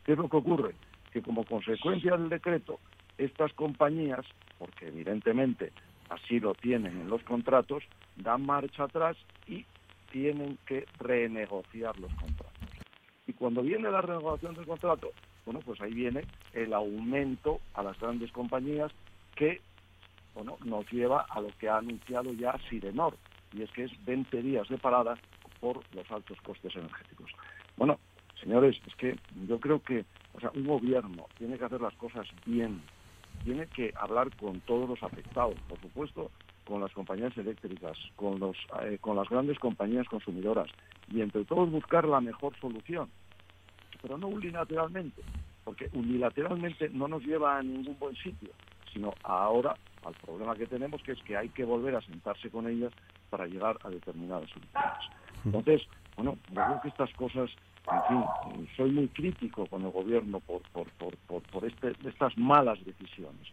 [0.06, 0.74] ¿Qué es lo que ocurre?
[1.12, 2.80] Que como consecuencia del decreto,
[3.18, 4.24] estas compañías,
[4.58, 5.70] porque evidentemente
[6.08, 7.82] así lo tienen en los contratos,
[8.16, 9.66] dan marcha atrás y
[10.10, 12.52] tienen que renegociar los contratos.
[13.26, 15.12] Y cuando viene la renegociación del contrato,
[15.44, 18.92] bueno, pues ahí viene el aumento a las grandes compañías
[19.34, 19.60] que
[20.34, 23.16] bueno, nos lleva a lo que ha anunciado ya Sidenor,
[23.52, 25.18] y es que es 20 días de parada
[25.60, 27.30] por los altos costes energéticos.
[27.76, 27.98] Bueno,
[28.40, 29.18] señores, es que
[29.48, 32.80] yo creo que o sea, un gobierno tiene que hacer las cosas bien,
[33.44, 36.30] tiene que hablar con todos los afectados, por supuesto,
[36.70, 40.70] con las compañías eléctricas, con, los, eh, con las grandes compañías consumidoras,
[41.12, 43.10] y entre todos buscar la mejor solución
[44.02, 45.22] pero no unilateralmente,
[45.64, 48.50] porque unilateralmente no nos lleva a ningún buen sitio,
[48.92, 52.66] sino ahora al problema que tenemos, que es que hay que volver a sentarse con
[52.68, 52.92] ellas
[53.28, 54.98] para llegar a determinadas soluciones.
[55.44, 55.82] Entonces,
[56.16, 57.50] bueno, yo creo que estas cosas,
[57.90, 62.82] en fin, soy muy crítico con el gobierno por, por, por, por, este, estas malas
[62.84, 63.46] decisiones.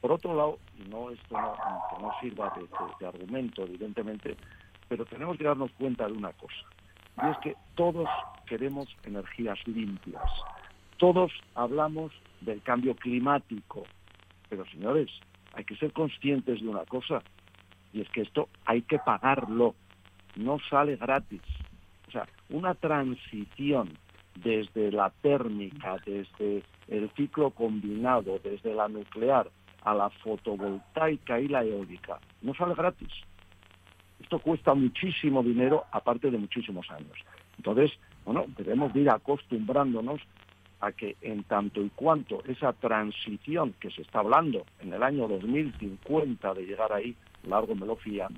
[0.00, 1.54] Por otro lado, y no esto no,
[1.90, 2.52] que no sirva
[3.00, 4.36] de argumento, evidentemente,
[4.88, 6.64] pero tenemos que darnos cuenta de una cosa
[7.22, 8.08] y es que todos
[8.46, 10.30] queremos energías limpias.
[10.98, 13.84] Todos hablamos del cambio climático,
[14.48, 15.10] pero señores,
[15.54, 17.22] hay que ser conscientes de una cosa,
[17.92, 19.74] y es que esto hay que pagarlo,
[20.36, 21.42] no sale gratis.
[22.08, 23.90] O sea, una transición
[24.36, 29.50] desde la térmica, desde el ciclo combinado, desde la nuclear
[29.82, 33.12] a la fotovoltaica y la eólica, no sale gratis.
[34.20, 37.16] Esto cuesta muchísimo dinero, aparte de muchísimos años.
[37.56, 37.92] Entonces,
[38.24, 40.20] bueno, debemos ir acostumbrándonos
[40.80, 45.26] a que en tanto y cuanto esa transición que se está hablando en el año
[45.26, 48.34] 2050 de llegar ahí, largo me lo fían,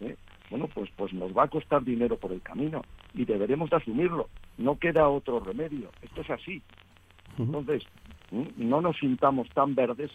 [0.00, 0.16] ¿eh?
[0.48, 2.82] bueno, pues, pues nos va a costar dinero por el camino
[3.14, 4.28] y deberemos de asumirlo.
[4.58, 5.90] No queda otro remedio.
[6.02, 6.62] Esto es así.
[7.38, 7.82] Entonces,
[8.58, 10.10] no nos sintamos tan verdes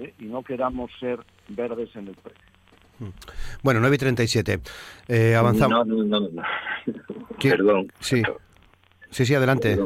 [0.00, 0.14] ¿eh?
[0.18, 2.50] y no queramos ser verdes en el precio.
[3.62, 4.60] Bueno, 9 y 37.
[5.08, 5.86] Eh, avanzamos.
[5.86, 6.28] No, no, no.
[6.28, 6.42] no.
[7.40, 7.90] Perdón.
[8.00, 8.22] Sí.
[9.10, 9.76] Sí, sí, adelante.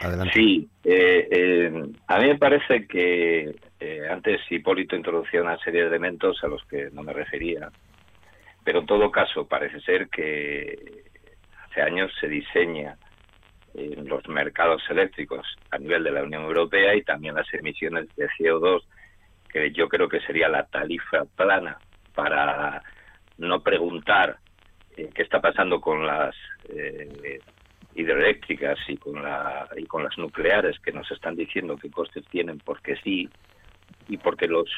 [0.00, 0.32] adelante.
[0.34, 5.88] Sí, eh, eh, a mí me parece que eh, antes Hipólito introducía una serie de
[5.88, 7.70] elementos a los que no me refería,
[8.64, 11.04] pero en todo caso parece ser que
[11.68, 12.96] hace años se diseña
[13.74, 18.28] en los mercados eléctricos a nivel de la Unión Europea y también las emisiones de
[18.38, 18.82] CO2,
[19.52, 21.78] que yo creo que sería la tarifa plana
[22.14, 22.82] para
[23.38, 24.38] no preguntar
[24.96, 26.34] eh, qué está pasando con las
[26.68, 27.40] eh,
[27.94, 32.58] hidroeléctricas y con la y con las nucleares que nos están diciendo qué costes tienen
[32.58, 33.28] porque sí
[34.08, 34.68] y porque los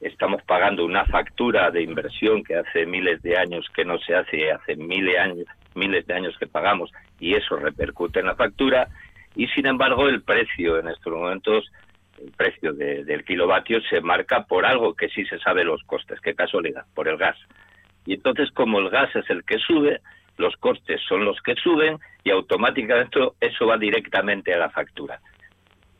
[0.00, 4.50] estamos pagando una factura de inversión que hace miles de años que no se hace
[4.50, 8.88] hace miles miles de años que pagamos y eso repercute en la factura
[9.36, 11.70] y sin embargo el precio en estos momentos
[12.24, 16.34] el precio del kilovatio se marca por algo que sí se sabe los costes, qué
[16.34, 17.36] casualidad, por el gas.
[18.06, 20.00] Y entonces como el gas es el que sube,
[20.38, 25.20] los costes son los que suben y automáticamente eso va directamente a la factura.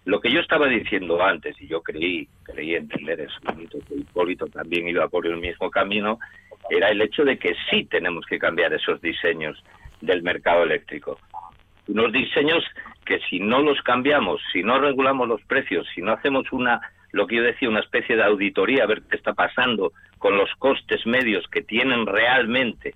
[0.07, 3.41] Lo que yo estaba diciendo antes, y yo creí, creí entender eso,
[3.89, 6.19] que Hipólito también iba por el mismo camino,
[6.69, 9.63] era el hecho de que sí tenemos que cambiar esos diseños
[10.01, 11.19] del mercado eléctrico.
[11.89, 12.65] Unos diseños
[13.05, 16.81] que si no los cambiamos, si no regulamos los precios, si no hacemos una,
[17.13, 20.51] lo que yo decía, una especie de auditoría, a ver qué está pasando con los
[20.59, 22.95] costes medios que tienen realmente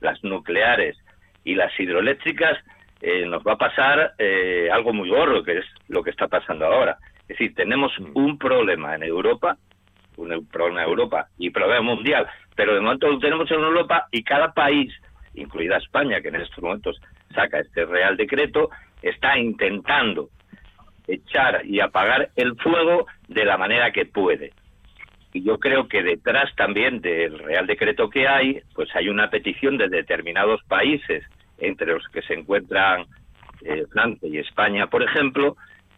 [0.00, 0.96] las nucleares
[1.44, 2.58] y las hidroeléctricas,
[3.00, 6.66] eh, nos va a pasar eh, algo muy gordo, que es lo que está pasando
[6.66, 6.96] ahora.
[7.22, 9.56] Es decir, tenemos un problema en Europa,
[10.16, 14.22] un problema en Europa y problema mundial, pero de momento lo tenemos en Europa y
[14.22, 14.92] cada país,
[15.34, 17.00] incluida España, que en estos momentos
[17.34, 18.70] saca este Real Decreto,
[19.02, 20.30] está intentando
[21.06, 24.52] echar y apagar el fuego de la manera que puede.
[25.32, 29.76] Y yo creo que detrás también del Real Decreto que hay, pues hay una petición
[29.76, 31.24] de determinados países,
[31.58, 33.06] entre los que se encuentran
[33.62, 35.56] eh, Francia y España, por ejemplo,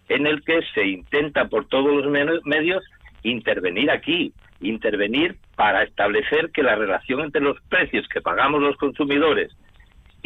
[0.08, 2.84] en el que se intenta por todos los medios
[3.22, 9.52] intervenir aquí, intervenir para establecer que la relación entre los precios que pagamos los consumidores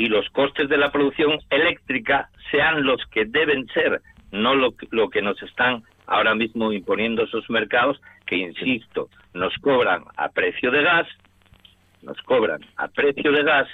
[0.01, 4.01] y los costes de la producción eléctrica sean los que deben ser,
[4.32, 10.05] no lo, lo que nos están ahora mismo imponiendo esos mercados que, insisto, nos cobran
[10.16, 11.07] a precio de gas,
[12.01, 13.68] nos cobran a precio de gas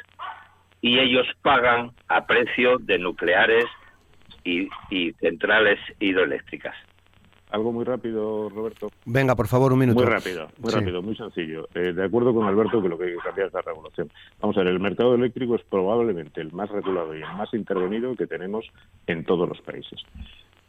[0.81, 3.67] y ellos pagan a precio de nucleares
[4.43, 6.75] y, y centrales hidroeléctricas.
[7.57, 8.91] Algo muy rápido, Roberto.
[9.07, 9.99] Venga, por favor, un minuto.
[9.99, 11.67] Muy rápido, muy rápido, muy sencillo.
[11.75, 14.13] Eh, de acuerdo con Alberto que lo que hay que cambiar es la regulación.
[14.43, 18.15] Vamos a ver, el mercado eléctrico es probablemente el más regulado y el más intervenido
[18.15, 18.67] que tenemos
[19.07, 20.03] en todos los países.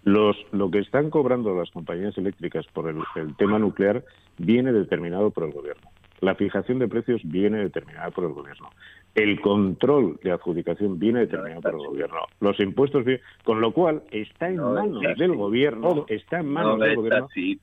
[0.05, 4.05] Los, lo que están cobrando las compañías eléctricas por el tema nuclear
[4.37, 5.89] viene determinado por el gobierno.
[6.19, 8.69] La fijación de precios viene determinada por el gobierno
[9.17, 12.19] el control de adjudicación viene determinado por el gobierno.
[12.39, 13.03] Los impuestos,
[13.43, 17.25] con lo cual está en manos del gobierno, está en manos del gobierno.
[17.25, 17.59] Así,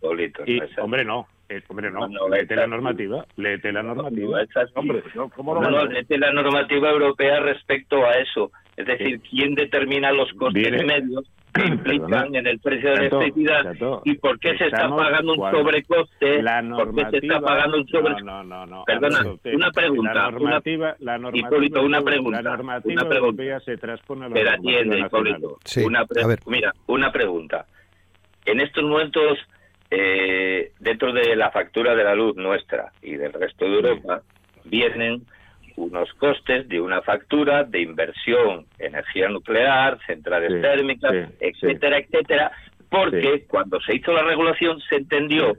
[0.46, 1.28] y, hombre, no.
[1.48, 4.40] Eh, hombre, no, léete la normativa, léete la normativa.
[4.74, 5.02] hombre,
[5.36, 8.50] ¿cómo no, no, léete la normativa europea respecto a eso.
[8.76, 13.74] Es decir, ¿quién determina los costes medios que implican en el precio de la electricidad
[14.04, 18.24] y por qué se está pagando un sobrecoste, por qué se está pagando un sobrecoste.
[18.24, 19.20] No, no, no, Perdona,
[19.52, 20.14] una pregunta.
[20.14, 22.42] La normativa, una, la normativa, una pregunta.
[22.42, 23.42] La normativa una pregunta.
[23.42, 27.66] europea se transpone a la Pero atiende, Hipólito, una pre Mira, una pregunta.
[28.44, 29.38] En estos momentos,
[29.90, 34.22] eh, dentro de la factura de la luz nuestra y del resto de Europa,
[34.64, 35.24] vienen
[35.76, 42.52] unos costes de una factura de inversión, energía nuclear, centrales térmicas, etcétera, etcétera,
[42.88, 45.54] porque cuando se hizo la regulación se entendió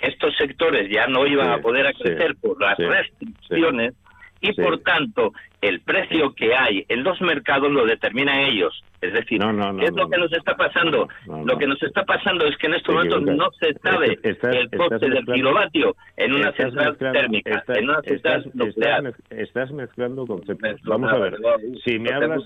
[0.00, 3.94] que estos sectores ya no iban a poder crecer por las restricciones
[4.40, 8.82] y por tanto el precio que hay en los mercados lo determinan ellos.
[9.00, 11.08] Es decir, ¿qué es lo que nos está pasando?
[11.26, 15.08] Lo que nos está pasando es que en estos momentos no se sabe el coste
[15.08, 19.14] del kilovatio en una central térmica, en una central nuclear.
[19.30, 20.80] Estás, mezclando conceptos.
[20.82, 21.36] Vamos a ver,
[21.84, 22.42] si me hablas...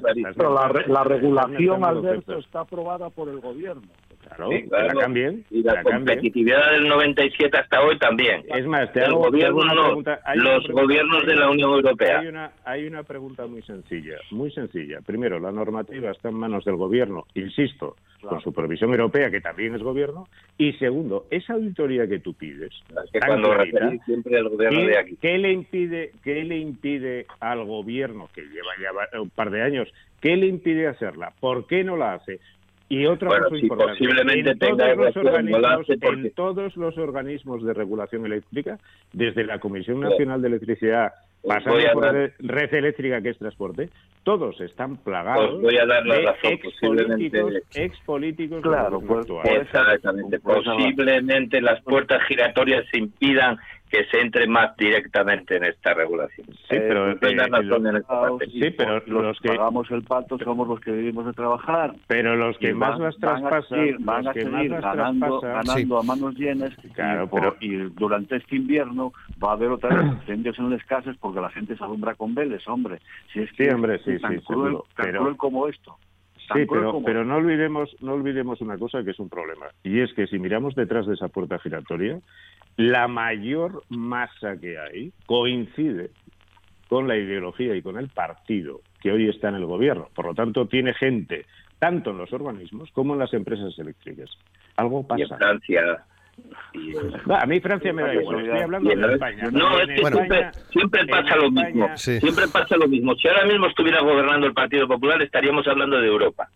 [0.86, 3.88] la, regulación, Alberto, está aprobada por el gobierno.
[4.36, 5.44] Claro, la cambien.
[5.50, 8.44] Y la, competitividad del 97 hasta hoy también.
[8.54, 10.20] Es más, te hago, una pregunta.
[10.34, 12.20] los gobiernos de la Unión Europea.
[12.20, 15.00] Hay una, hay una pregunta muy sencilla, muy sencilla.
[15.04, 19.82] Primero, la normativa está en manos del gobierno, insisto, con supervisión europea, que también es
[19.82, 20.28] gobierno.
[20.58, 22.70] Y segundo, esa auditoría que tú pides,
[23.12, 23.50] que cuando
[24.04, 25.16] siempre el gobierno ¿qué, de aquí.
[25.20, 29.92] ¿qué le, impide, ¿qué le impide al gobierno, que lleva ya un par de años,
[30.20, 31.32] qué le impide hacerla?
[31.40, 32.40] ¿Por qué no la hace?
[32.88, 38.26] Y otra cosa importante, posiblemente en, todos los organismos, en todos los organismos de regulación
[38.26, 38.78] eléctrica,
[39.12, 41.12] desde la Comisión Nacional de Electricidad,
[41.46, 42.04] pasando por
[42.38, 43.88] red, eléctrica que es transporte,
[44.22, 50.38] todos están plagados voy a dar la de razón, expolíticos, expolíticos claro, pues, exactamente.
[50.38, 53.58] Posiblemente las puertas giratorias impidan
[53.92, 56.46] que se entre más directamente en esta regulación.
[56.46, 61.26] Sí, pero, eh, eh, sí, pero los, que pagamos el pato somos los que vivimos
[61.26, 61.94] de trabajar.
[62.06, 66.74] Pero los que más las traspasan, van a seguir, ganando, ganando a manos llenas.
[66.94, 67.56] Claro, y, pero...
[67.60, 69.12] y durante este invierno
[69.44, 72.34] va a haber otra vez incendios en las casas porque la gente se alumbra con
[72.34, 72.98] veles, hombre.
[73.30, 75.20] Si es que sí, hombre, sí, tan, sí, cruel, tan pero...
[75.20, 75.98] cruel como esto.
[76.54, 80.12] Sí, pero, pero no olvidemos no olvidemos una cosa que es un problema y es
[80.14, 82.18] que si miramos detrás de esa puerta giratoria
[82.76, 86.10] la mayor masa que hay coincide
[86.88, 90.08] con la ideología y con el partido que hoy está en el gobierno.
[90.14, 91.46] Por lo tanto, tiene gente
[91.78, 94.30] tanto en los organismos como en las empresas eléctricas.
[94.76, 95.20] Algo pasa.
[95.20, 96.04] Y en Francia.
[97.28, 99.50] A mí Francia me da igual, estoy hablando de España.
[99.52, 101.88] No, es que siempre, pasa lo mismo.
[101.96, 103.14] Siempre pasa lo mismo.
[103.16, 106.48] Si ahora mismo estuviera gobernando el Partido Popular, estaríamos hablando de Europa.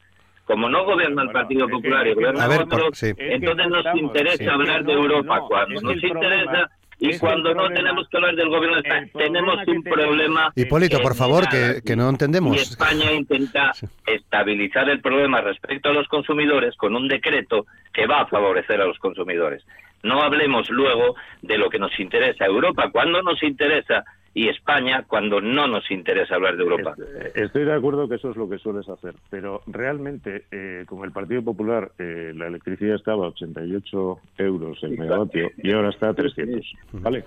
[0.44, 5.40] Como no gobierna el Partido Popular y gobierna otros, entonces nos interesa hablar de Europa.
[5.48, 9.82] cuando nos interesa y cuando no tenemos que hablar del gobierno de España, tenemos un
[9.82, 10.52] problema.
[10.54, 12.56] Hipólito, por favor, que, que, no entendemos.
[12.56, 13.72] Y España intenta
[14.06, 17.66] estabilizar el problema respecto a los consumidores con un decreto
[17.96, 19.64] que va a favorecer a los consumidores.
[20.02, 22.90] No hablemos luego de lo que nos interesa a Europa.
[22.92, 24.04] Cuando nos interesa
[24.36, 26.94] y España cuando no nos interesa hablar de Europa.
[27.34, 31.10] Estoy de acuerdo que eso es lo que sueles hacer, pero realmente eh, con el
[31.10, 36.14] Partido Popular eh, la electricidad estaba a 88 euros el megavatio y ahora está a
[36.14, 36.60] 300,
[36.92, 37.24] ¿vale?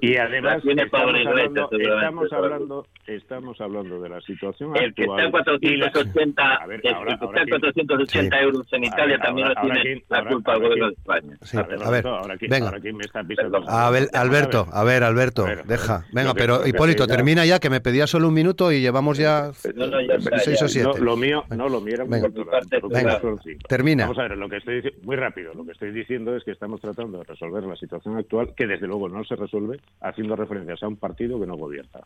[0.00, 5.30] Y además estamos hablando, estamos hablando, estamos hablando de la situación el que está a
[5.30, 10.62] 480, el que está a 480 euros en Italia también lo tiene la culpa del
[10.62, 11.36] gobierno de España.
[11.84, 12.04] a ver,
[12.48, 12.72] venga.
[13.68, 16.06] A ver, Alberto, a ver, Alberto, deja.
[16.12, 20.62] Venga, pero Hipólito, termina ya, que me pedía solo un minuto y llevamos ya seis
[20.62, 20.88] o siete.
[20.88, 22.20] No, lo mío, no, lo mío era muy
[22.90, 23.20] Venga,
[23.68, 24.04] termina.
[24.04, 26.52] Vamos a ver, lo que estoy diciendo, muy rápido, lo que estoy diciendo es que
[26.52, 30.82] estamos tratando de resolver la situación actual, que desde luego no se resuelve haciendo referencias
[30.82, 32.00] a un partido que no gobierna.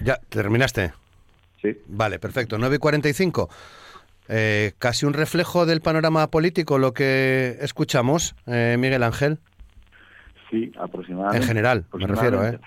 [0.00, 0.92] Ya, ¿terminaste?
[1.62, 1.76] Sí.
[1.86, 2.58] Vale, perfecto.
[2.58, 3.48] 9 y 45.
[4.28, 9.38] Eh, casi un reflejo del panorama político lo que escuchamos, eh, Miguel Ángel.
[10.54, 11.38] Sí, aproximadamente.
[11.38, 12.60] En general, me refiero, ¿eh?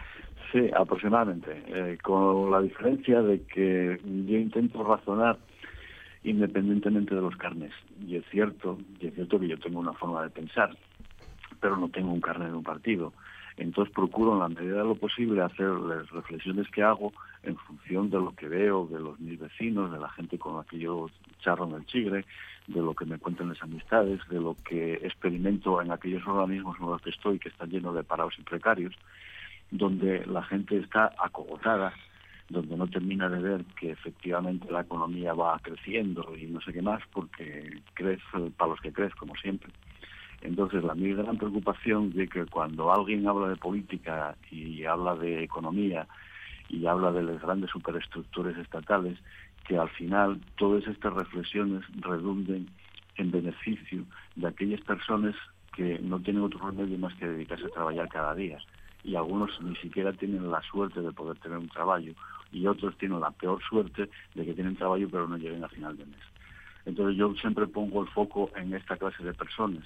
[0.52, 1.64] Sí, aproximadamente.
[1.68, 5.38] Eh, con la diferencia de que yo intento razonar
[6.24, 7.72] independientemente de los carnes.
[8.06, 10.76] Y es cierto, y es cierto que yo tengo una forma de pensar,
[11.62, 13.14] pero no tengo un carnet de un partido.
[13.56, 17.14] Entonces procuro en la medida de lo posible hacer las reflexiones que hago
[17.44, 20.64] en función de lo que veo, de los mis vecinos, de la gente con la
[20.64, 21.10] que yo
[21.40, 22.26] charro en el chigre,
[22.68, 26.88] de lo que me cuentan las amistades, de lo que experimento en aquellos organismos en
[26.88, 28.94] los que estoy, que están llenos de parados y precarios,
[29.72, 31.94] donde la gente está acogotada,
[32.50, 36.82] donde no termina de ver que efectivamente la economía va creciendo y no sé qué
[36.82, 38.22] más, porque crece
[38.58, 39.72] para los que crece, como siempre.
[40.42, 45.44] Entonces, la mi gran preocupación de que cuando alguien habla de política y habla de
[45.44, 46.08] economía
[46.70, 49.18] y habla de las grandes superestructuras estatales,
[49.68, 52.70] que al final todas estas reflexiones redunden
[53.18, 54.04] en beneficio
[54.36, 55.36] de aquellas personas
[55.76, 58.58] que no tienen otro remedio más que dedicarse a trabajar cada día.
[59.04, 62.06] Y algunos ni siquiera tienen la suerte de poder tener un trabajo
[62.52, 65.98] y otros tienen la peor suerte de que tienen trabajo pero no lleguen a final
[65.98, 66.22] de mes.
[66.86, 69.84] Entonces yo siempre pongo el foco en esta clase de personas.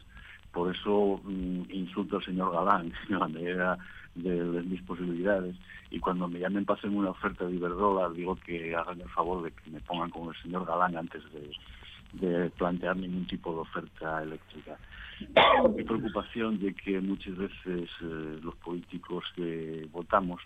[0.51, 3.77] Por eso mm, insulto al señor Galán en la medida
[4.15, 5.55] de, mis posibilidades
[5.89, 9.51] y cuando me llamen pasen una oferta de Iberdrola digo que hagan el favor de
[9.51, 14.77] que me pongan con el señor Galán antes de, plantear ningún tipo de oferta eléctrica.
[15.75, 20.41] mi preocupación de que muchas veces eh, los políticos que votamos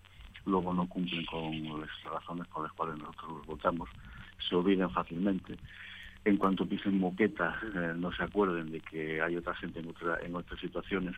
[0.45, 3.89] luego no cumplen con las razones por las cuales nosotros votamos,
[4.47, 5.57] se olviden fácilmente.
[6.26, 10.19] En cuanto pisen moqueta, eh, no se acuerden de que hay otra gente en, otra,
[10.21, 11.15] en otras situaciones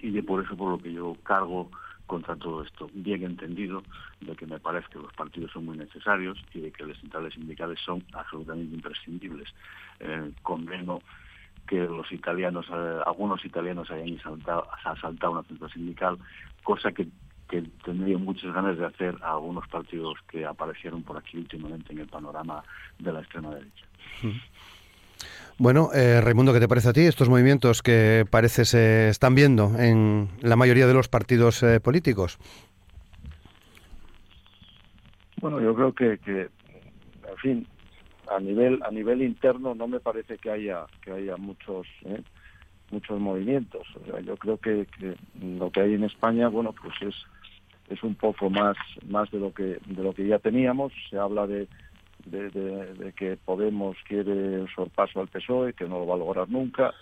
[0.00, 1.70] y de por eso por lo que yo cargo
[2.06, 3.82] contra todo esto, bien entendido
[4.20, 7.34] de que me parece que los partidos son muy necesarios y de que las centrales
[7.34, 9.48] sindicales son absolutamente imprescindibles.
[10.00, 11.00] Eh, condeno
[11.66, 14.18] que los italianos, eh, algunos italianos hayan
[14.84, 16.18] asaltado una central sindical,
[16.62, 17.08] cosa que,
[17.48, 22.00] que tendría muchas ganas de hacer a algunos partidos que aparecieron por aquí últimamente en
[22.00, 22.62] el panorama
[22.98, 23.85] de la extrema derecha.
[25.58, 29.72] Bueno, eh, Raimundo, ¿qué te parece a ti estos movimientos que parece se están viendo
[29.78, 32.38] en la mayoría de los partidos eh, políticos?
[35.40, 37.66] Bueno, yo creo que, que, en fin,
[38.28, 42.22] a nivel a nivel interno no me parece que haya que haya muchos ¿eh?
[42.90, 43.86] muchos movimientos.
[44.24, 47.14] yo creo que, que, lo que hay en España, bueno, pues es
[47.88, 48.76] es un poco más
[49.08, 50.92] más de lo que de lo que ya teníamos.
[51.08, 51.68] Se habla de
[52.26, 56.92] de, que Podemos quiere el sorpaso al PSOE, que no lo va a lograr nunca,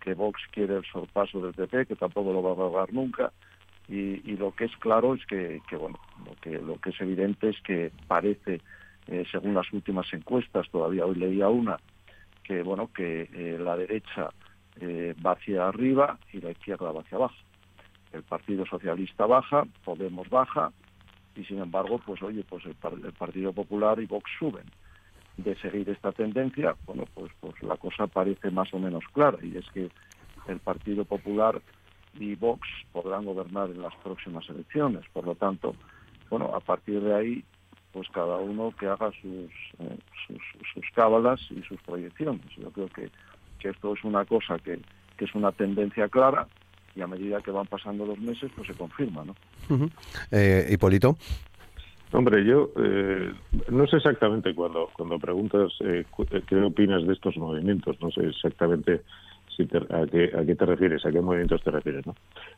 [0.00, 3.32] que Vox quiere el sorpaso del PP, que tampoco lo va a lograr nunca.
[3.88, 7.60] Y, lo que es claro es que, bueno, lo que, lo que es evidente es
[7.62, 8.60] que parece,
[9.08, 11.76] eh, según las últimas encuestas, todavía hoy leía una,
[12.42, 14.30] que bueno, que eh, la derecha
[14.80, 17.36] eh, va hacia arriba y la izquierda va hacia abajo.
[18.12, 20.72] El Partido Socialista baja, Podemos baja,
[21.36, 24.64] y sin embargo, pues oye, pues el, Partido Popular y Vox suben.
[25.36, 29.56] De seguir esta tendencia, bueno, pues, pues la cosa parece más o menos clara y
[29.56, 29.90] es que
[30.46, 31.62] el Partido Popular
[32.18, 35.04] y Vox podrán gobernar en las próximas elecciones.
[35.12, 35.74] Por lo tanto,
[36.28, 37.44] bueno, a partir de ahí,
[37.92, 40.42] pues cada uno que haga sus, eh, sus,
[40.74, 42.44] sus, cábalas y sus proyecciones.
[42.56, 43.10] Yo creo que,
[43.58, 44.80] que esto es una cosa que,
[45.16, 46.46] que es una tendencia clara
[46.94, 49.34] y a medida que van pasando los meses, pues se confirma, ¿no?
[50.30, 51.16] Eh, Hipólito.
[52.12, 53.32] Hombre, yo eh,
[53.70, 56.04] no sé exactamente cuando, cuando preguntas eh,
[56.46, 59.00] qué opinas de estos movimientos, no sé exactamente
[59.60, 62.14] a, qué, te refieres, a qué movimientos te refieres, ¿no?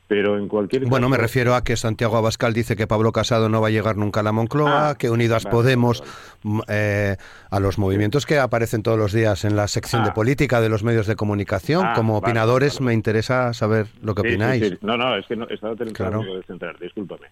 [0.06, 3.60] Pero en cualquier Bueno, me refiero a que Santiago Abascal dice que Pablo Casado no
[3.60, 6.02] va a llegar nunca a la Moncloa, ah, que Unidas Podemos,
[6.42, 7.16] mm, eh,
[7.50, 10.14] a los movimientos que aparecen todos los días en la sección de ah.
[10.14, 14.82] política de los medios de comunicación, ah, como opinadores, me interesa saber lo que opináis.
[14.82, 17.26] No, no, es que no, estaba tratando de centrar, discúlpame.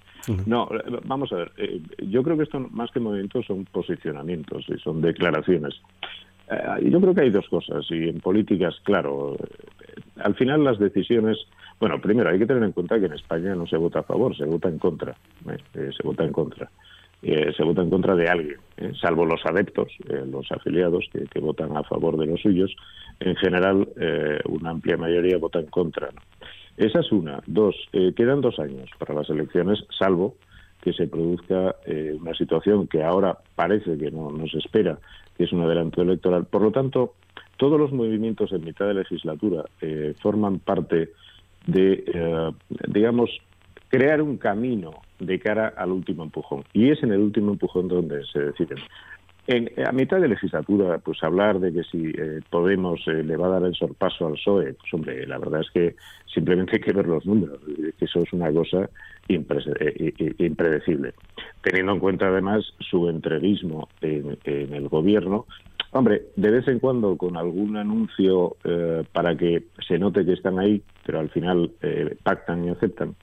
[0.47, 0.69] No,
[1.05, 5.01] vamos a ver, eh, yo creo que esto más que movimientos son posicionamientos y son
[5.01, 5.75] declaraciones.
[6.53, 10.79] Eh, yo creo que hay dos cosas y en políticas, claro, eh, al final las
[10.79, 11.39] decisiones,
[11.81, 14.37] bueno, primero hay que tener en cuenta que en España no se vota a favor,
[14.37, 15.15] se vota en contra,
[15.75, 16.71] eh, se vota en contra.
[17.23, 18.59] se vota en contra de alguien,
[19.01, 22.75] salvo los adeptos, los afiliados que, votan a favor de los suyos.
[23.21, 23.87] En general,
[24.49, 26.09] una amplia mayoría vota en contra.
[26.77, 27.41] Esa es una.
[27.47, 27.77] Dos,
[28.17, 30.35] quedan dos años para las elecciones, salvo
[30.83, 31.77] que se produzca
[32.21, 34.99] una situación que ahora parece que no nos espera,
[35.37, 36.47] que es un adelanto electoral.
[36.47, 37.15] Por lo tanto,
[37.57, 41.11] todos los movimientos en mitad de legislatura eh, forman parte
[41.67, 42.51] de, eh,
[42.89, 43.31] digamos,
[43.89, 46.65] crear un camino de cara al último empujón.
[46.73, 48.79] Y es en el último empujón donde se deciden.
[49.47, 53.51] En, a mitad de legislatura, pues hablar de que si eh, Podemos le va a
[53.51, 55.97] dar el sorpaso al PSOE, pues hombre, la verdad es que
[56.33, 57.59] simplemente hay que ver los números,
[57.99, 58.89] que eso es una cosa
[59.35, 61.15] impredecible
[61.63, 65.47] teniendo en cuenta además su entreguismo en, el gobierno.
[65.93, 70.59] Hombre, de vez en cuando con algún anuncio eh, para que se note que están
[70.59, 73.15] ahí, pero al final eh, pactan y aceptan.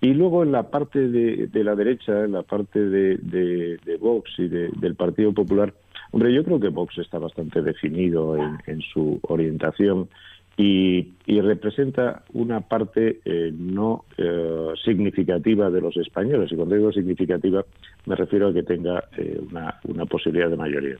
[0.00, 4.94] Y luego en la parte de, la derecha, en la parte de, Vox y del
[4.94, 5.74] Partido Popular,
[6.12, 10.08] hombre, yo creo que Vox está bastante definido en su orientación
[10.58, 16.50] y, representa una parte eh, no eh, significativa de los españoles.
[16.50, 17.64] Y cuando digo significativa
[18.06, 20.96] me refiero a que tenga eh, una, posibilidad de mayoría.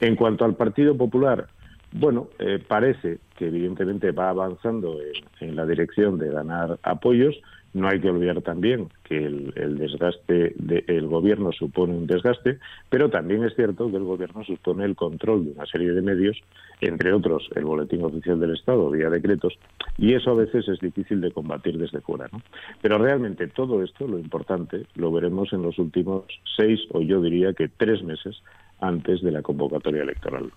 [0.00, 1.46] En cuanto al Partido Popular,
[1.92, 2.28] bueno,
[2.68, 4.98] parece que evidentemente va avanzando
[5.40, 7.34] en, la dirección de ganar apoyos,
[7.76, 12.58] no hay que olvidar también que el, desgaste del gobierno supone un desgaste,
[12.88, 16.38] pero también es cierto que el gobierno supone el control de una serie de medios,
[16.80, 19.58] entre otros el Boletín Oficial del Estado vía decretos,
[19.98, 22.28] y eso a veces es difícil de combatir desde fuera.
[22.32, 22.40] ¿no?
[22.80, 26.24] Pero realmente todo esto, lo importante, lo veremos en los últimos
[26.56, 28.42] seis o yo diría que tres meses
[28.80, 30.50] antes de la convocatoria electoral.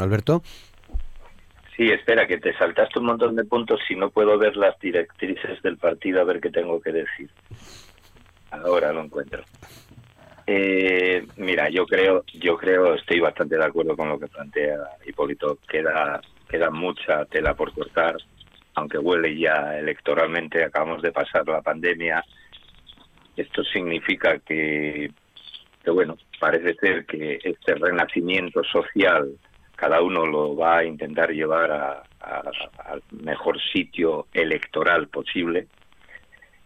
[0.00, 0.42] Alberto.
[1.76, 5.60] Sí, espera, que te saltaste un montón de puntos si no puedo ver las directrices
[5.62, 7.28] del partido a ver qué tengo que decir.
[8.50, 9.42] Ahora lo encuentro.
[10.46, 15.58] Eh, mira, yo creo, yo creo, estoy bastante de acuerdo con lo que plantea Hipólito.
[15.68, 18.16] Queda, queda mucha tela por cortar
[18.74, 22.24] aunque huele ya electoralmente, acabamos de pasar la pandemia.
[23.36, 25.10] Esto significa que,
[25.82, 29.32] que bueno, parece ser que este renacimiento social
[29.76, 35.66] cada uno lo va a intentar llevar al mejor sitio electoral posible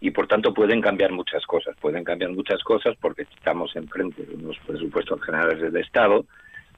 [0.00, 1.76] y por tanto pueden cambiar muchas cosas.
[1.80, 6.24] Pueden cambiar muchas cosas porque estamos enfrente de unos presupuestos generales del Estado.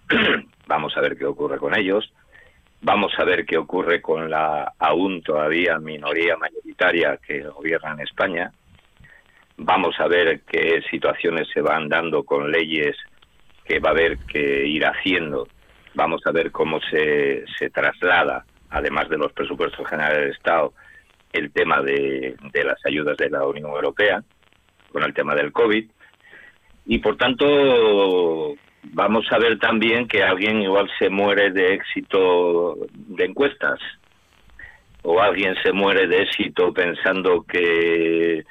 [0.66, 2.12] Vamos a ver qué ocurre con ellos.
[2.82, 8.52] Vamos a ver qué ocurre con la aún todavía minoría mayoritaria que gobierna en España.
[9.58, 12.96] Vamos a ver qué situaciones se van dando con leyes
[13.66, 15.46] que va a haber que ir haciendo.
[15.94, 20.72] Vamos a ver cómo se, se traslada, además de los presupuestos generales del Estado,
[21.32, 24.22] el tema de, de las ayudas de la Unión Europea,
[24.92, 25.88] con el tema del COVID.
[26.86, 33.24] Y por tanto, vamos a ver también que alguien igual se muere de éxito de
[33.24, 33.78] encuestas
[35.02, 38.44] o alguien se muere de éxito pensando que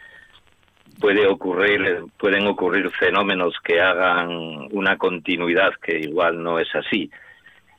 [1.00, 7.10] puede ocurrir pueden ocurrir fenómenos que hagan una continuidad que igual no es así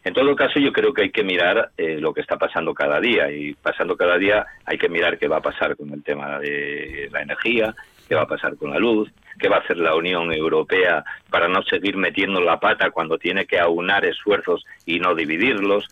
[0.02, 3.00] en todo caso, yo creo que hay que mirar eh, lo que está pasando cada
[3.00, 6.38] día y pasando cada día hay que mirar qué va a pasar con el tema
[6.38, 7.74] de la energía,
[8.08, 11.48] qué va a pasar con la luz, qué va a hacer la Unión Europea para
[11.48, 15.86] no seguir metiendo la pata cuando tiene que aunar esfuerzos y no dividirlos,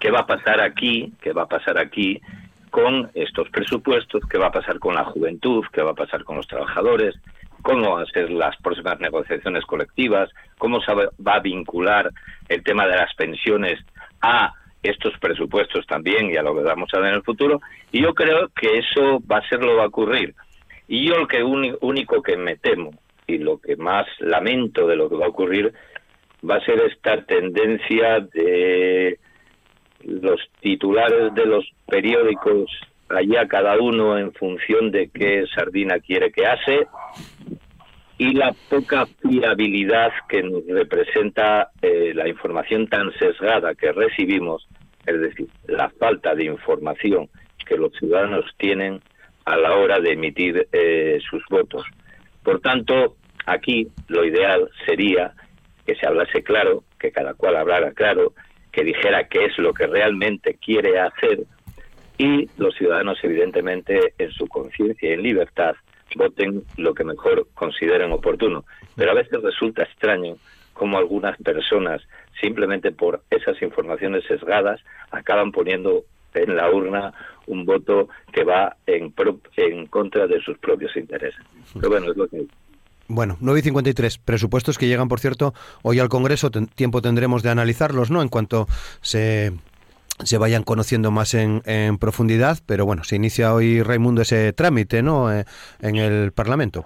[0.00, 2.20] qué va a pasar aquí, qué va a pasar aquí
[2.70, 6.36] con estos presupuestos, qué va a pasar con la juventud, qué va a pasar con
[6.36, 7.14] los trabajadores,
[7.62, 12.10] cómo van a ser las próximas negociaciones colectivas, cómo se va a vincular
[12.48, 13.80] el tema de las pensiones
[14.20, 14.52] a
[14.82, 17.60] estos presupuestos también y a lo que vamos a ver en el futuro.
[17.92, 20.34] Y yo creo que eso va a ser lo que va a ocurrir.
[20.88, 22.90] Y yo lo que único que me temo
[23.26, 25.72] y lo que más lamento de lo que va a ocurrir
[26.48, 29.18] va a ser esta tendencia de
[30.04, 32.68] los titulares de los periódicos
[33.08, 36.86] allá cada uno en función de qué sardina quiere que hace
[38.18, 44.68] y la poca fiabilidad que nos representa eh, la información tan sesgada que recibimos,
[45.06, 47.28] es decir, la falta de información
[47.66, 49.00] que los ciudadanos tienen
[49.44, 51.84] a la hora de emitir eh, sus votos.
[52.44, 55.32] Por tanto, aquí lo ideal sería
[55.86, 58.34] que se hablase claro, que cada cual hablara claro,
[58.70, 61.40] que dijera qué es lo que realmente quiere hacer
[62.18, 65.74] y los ciudadanos, evidentemente, en su conciencia y en libertad,
[66.16, 68.64] voten lo que mejor consideren oportuno.
[68.96, 70.36] Pero a veces resulta extraño
[70.72, 72.02] cómo algunas personas,
[72.40, 76.04] simplemente por esas informaciones sesgadas, acaban poniendo
[76.34, 77.12] en la urna
[77.46, 79.12] un voto que va en,
[79.56, 81.40] en contra de sus propios intereses.
[81.74, 82.46] Pero bueno, es lo que
[83.08, 85.52] bueno, 9 y 53, presupuestos que llegan, por cierto,
[85.82, 88.22] hoy al Congreso, tiempo tendremos de analizarlos, ¿no?
[88.22, 88.68] En cuanto
[89.02, 89.52] se
[90.18, 95.02] se vayan conociendo más en, en, profundidad, pero bueno, se inicia hoy, Raimundo, ese trámite,
[95.02, 95.44] ¿no?, eh,
[95.80, 96.84] en el Parlamento.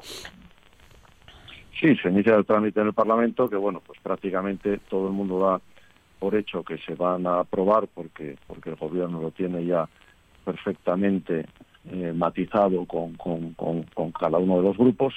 [1.81, 5.39] Sí, se inicia el trámite en el Parlamento, que bueno, pues prácticamente todo el mundo
[5.41, 5.61] da
[6.19, 9.87] por hecho que se van a aprobar porque, porque el Gobierno lo tiene ya
[10.45, 11.45] perfectamente
[11.91, 15.15] eh, matizado con, con, con, con cada uno de los grupos,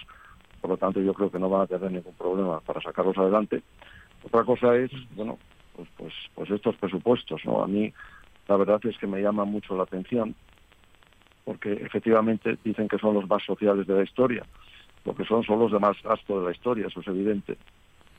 [0.59, 3.63] por lo tanto yo creo que no van a tener ningún problema para sacarlos adelante.
[4.23, 5.37] Otra cosa es, bueno,
[5.79, 7.63] pues, pues, pues estos presupuestos, ¿no?
[7.63, 7.93] A mí
[8.47, 10.35] la verdad es que me llama mucho la atención
[11.45, 14.43] porque efectivamente dicen que son los más sociales de la historia.
[15.05, 17.57] Lo que son son los de más gasto de la historia, eso es evidente.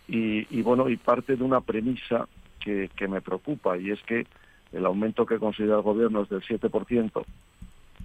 [0.08, 2.26] Y, bueno, y parte de una premisa
[2.58, 4.26] que, que me preocupa y es que
[4.72, 7.24] el aumento que considera el gobierno es del 7%,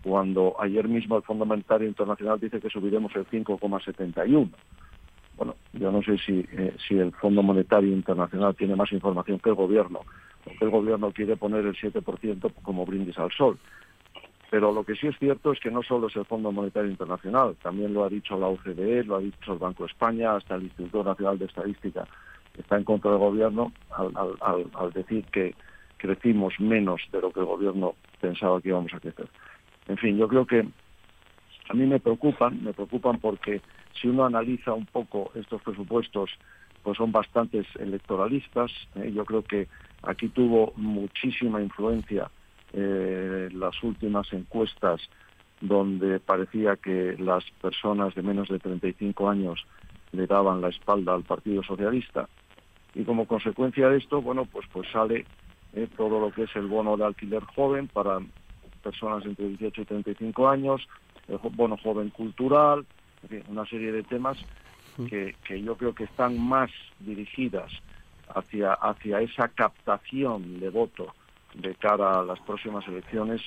[0.04, 4.50] cuando ayer mismo el Fondo Monetario Internacional dice que subiremos el 5,71
[5.38, 9.50] bueno, yo no sé si, eh, si el Fondo Monetario Internacional tiene más información que
[9.50, 10.02] el gobierno,
[10.46, 13.58] o que el gobierno quiere poner el 7% como brindis al sol.
[14.50, 17.56] Pero lo que sí es cierto es que no solo es el Fondo Monetario Internacional,
[17.62, 20.64] también lo ha dicho la OCDE, lo ha dicho el Banco de España, hasta el
[20.64, 22.08] Instituto Nacional de Estadística
[22.58, 25.56] está en contra del gobierno al, al, al decir que
[25.98, 29.28] crecimos menos de lo que el gobierno pensaba que íbamos a crecer.
[29.88, 30.60] En fin, yo creo que
[31.70, 33.62] a mí me preocupan, me preocupan porque
[34.00, 36.32] si uno analiza un poco estos presupuestos,
[36.84, 38.72] pues son bastantes electoralistas.
[38.96, 39.12] ¿eh?
[39.14, 39.68] yo creo que
[40.04, 42.30] aquí tuvo muchísima influencia
[42.74, 45.02] eh, las últimas encuestas
[45.62, 49.66] donde parecía que las personas de menos de 35 años
[50.12, 52.28] le daban la espalda al Partido Socialista.
[52.94, 55.26] Y como consecuencia de esto, bueno, pues, pues sale
[55.74, 58.20] eh, todo lo que es el bono de alquiler joven para
[58.84, 60.88] personas entre 18 y 35 años,
[61.28, 62.86] el bono joven cultural,
[63.48, 64.38] una serie de temas
[65.10, 67.72] que, que yo creo que están más dirigidas
[68.34, 71.14] hacia, hacia esa captación de voto
[71.54, 73.42] de cara a las próximas elecciones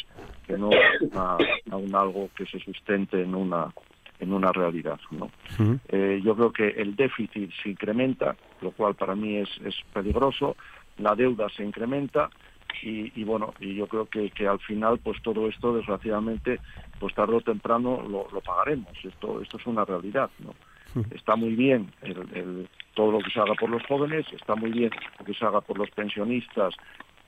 [0.46, 0.70] que no
[1.14, 1.36] a,
[1.76, 3.72] un algo que se sustente en una
[4.20, 4.98] en una realidad.
[5.12, 5.30] ¿no?
[5.88, 10.56] Eh, yo creo que el déficit se incrementa, lo cual para mí es, es peligroso,
[10.96, 12.28] la deuda se incrementa
[12.82, 16.60] y, bueno, y yo creo que, que, al final pues todo esto desgraciadamente
[16.98, 20.30] pues tarde o temprano lo, pagaremos, esto, esto es una realidad.
[20.38, 20.54] ¿no?
[21.10, 24.90] Está muy bien el, todo lo que se haga por los jóvenes, está muy bien
[25.18, 26.74] lo que se haga por los pensionistas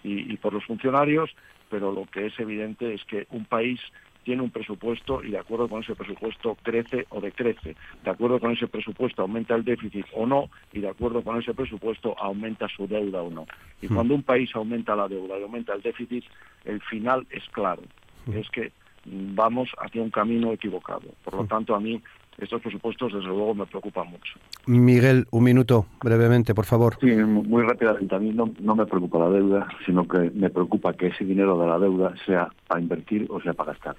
[0.02, 1.30] y, por los funcionarios,
[1.68, 3.80] pero lo que es evidente es que un país
[4.24, 7.76] tiene un presupuesto y de acuerdo con ese presupuesto crece o decrece.
[8.04, 11.54] De acuerdo con ese presupuesto aumenta el déficit o no y de acuerdo con ese
[11.54, 13.46] presupuesto aumenta su deuda o no.
[13.80, 13.94] Y hmm.
[13.94, 16.24] cuando un país aumenta la deuda y aumenta el déficit,
[16.64, 17.82] el final es claro.
[18.26, 18.36] Hmm.
[18.36, 18.72] Es que
[19.06, 21.08] vamos hacia un camino equivocado.
[21.24, 21.48] Por lo hmm.
[21.48, 22.00] tanto, a mí
[22.40, 24.34] estos presupuestos desde luego me preocupan mucho.
[24.66, 26.96] Miguel, un minuto, brevemente, por favor.
[27.00, 28.14] Sí, muy rápidamente.
[28.14, 31.66] A mí no, me preocupa la deuda, sino que me preocupa que ese dinero de
[31.66, 33.96] la deuda sea para invertir o sea para gastar.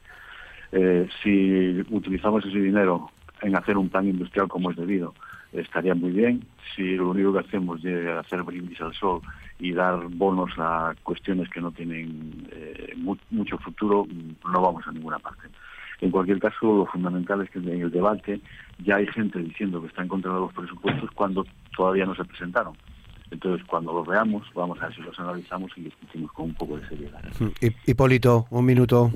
[0.71, 3.09] Eh, si utilizamos ese dinero
[3.41, 5.13] en hacer un plan industrial como es debido,
[5.51, 6.45] estaría muy bien.
[6.75, 9.21] Si lo único que hacemos es hacer brindis al sol
[9.59, 12.95] y dar bonos a cuestiones que no tienen eh,
[13.29, 14.07] mucho futuro,
[14.45, 15.47] no vamos a ninguna parte.
[16.01, 18.41] En cualquier caso, lo fundamental es que en el debate
[18.83, 21.45] ya hay gente diciendo que está en contra de los presupuestos cuando
[21.75, 22.73] todavía no se presentaron.
[23.29, 26.77] Entonces, cuando los veamos, vamos a ver si los analizamos y discutimos con un poco
[26.77, 27.21] de seriedad.
[27.85, 29.11] Hipólito, un minuto.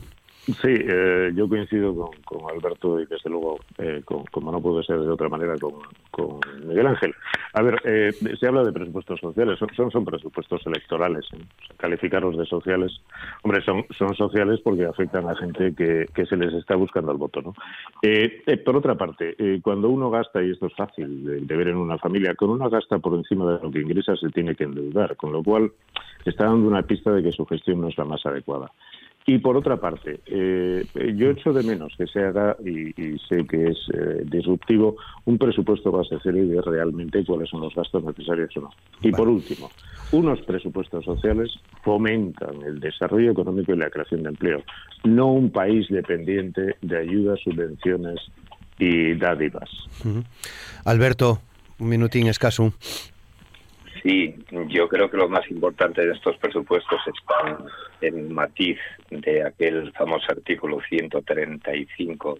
[0.45, 4.99] Sí, eh, yo coincido con, con, Alberto y desde luego, eh, como no puede ser
[4.99, 5.73] de otra manera, con,
[6.11, 7.15] con Miguel Ángel.
[7.53, 11.25] A ver, eh, se habla de presupuestos sociales, son, son, presupuestos electorales.
[11.77, 12.91] Calificarlos de sociales,
[13.41, 17.41] hombre, son, son sociales porque afectan a gente que, se les está buscando el voto.
[17.41, 17.53] ¿no?
[18.63, 21.97] por otra parte, cuando uno gasta, y esto es fácil de, de ver en una
[21.97, 25.31] familia, cuando uno gasta por encima de lo que ingresa se tiene que endeudar, con
[25.31, 25.71] lo cual
[26.23, 28.71] está dando una pista de que su gestión no es la más adecuada.
[29.27, 32.93] Y por otra parte, eh, yo echo de menos que se haga, y,
[33.27, 37.73] sé que es eh, disruptivo, un presupuesto base cero y de realmente cuáles son los
[37.73, 38.69] gastos necesarios o no.
[39.01, 39.71] Y por último,
[40.11, 41.51] unos presupuestos sociales
[41.83, 44.63] fomentan el desarrollo económico y la creación de empleo,
[45.03, 48.19] no un país dependiente de ayudas, subvenciones
[48.77, 49.69] y dádivas.
[50.83, 51.39] Alberto,
[51.79, 52.73] un minutín escaso.
[54.05, 54.35] Sí,
[54.67, 57.57] yo creo que lo más importante de estos presupuestos está
[58.01, 58.77] en el matiz
[59.09, 62.37] de aquel famoso artículo 135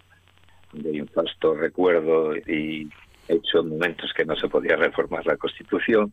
[0.74, 2.88] de infasto recuerdo y
[3.26, 6.12] hecho en momentos que no se podía reformar la Constitución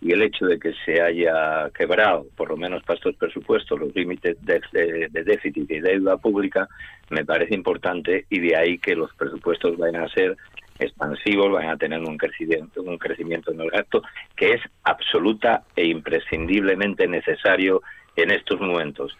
[0.00, 3.92] y el hecho de que se haya quebrado, por lo menos para estos presupuestos, los
[3.96, 6.68] límites de, de, déficit y deuda pública,
[7.10, 10.36] me parece importante y de ahí que los presupuestos vayan a ser
[10.78, 14.02] expansivos, van a tener un crecimiento, un crecimiento en el gasto
[14.36, 17.82] que es absoluta e imprescindiblemente necesario
[18.16, 19.16] en estos momentos.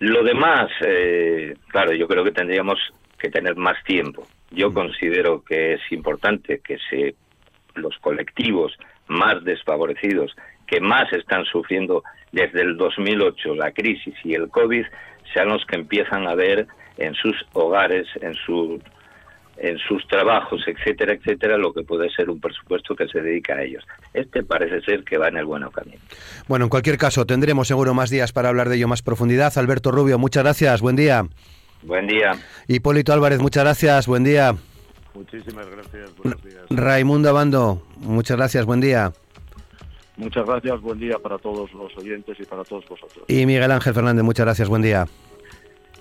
[0.00, 2.78] Lo demás, eh, claro, yo creo que tendríamos
[3.18, 4.26] que tener más tiempo.
[4.50, 4.74] Yo mm.
[4.74, 7.14] considero que es importante que se,
[7.74, 8.76] los colectivos
[9.08, 10.34] más desfavorecidos,
[10.66, 14.84] que más están sufriendo desde el 2008 la crisis y el COVID,
[15.32, 16.66] sean los que empiezan a ver
[16.96, 18.80] en sus hogares, en su
[19.56, 23.62] en sus trabajos, etcétera, etcétera, lo que puede ser un presupuesto que se dedica a
[23.62, 23.84] ellos.
[24.12, 25.98] Este parece ser que va en el buen camino.
[26.48, 29.56] Bueno, en cualquier caso, tendremos seguro más días para hablar de ello más profundidad.
[29.56, 31.26] Alberto Rubio, muchas gracias, buen día.
[31.82, 32.32] Buen día.
[32.66, 34.54] Hipólito Álvarez, muchas gracias, buen día.
[35.14, 36.64] Muchísimas gracias, buenos días.
[36.70, 39.12] Raimundo Abando, muchas gracias, buen día.
[40.16, 43.24] Muchas gracias, buen día para todos los oyentes y para todos vosotros.
[43.28, 45.06] Y Miguel Ángel Fernández, muchas gracias, buen día.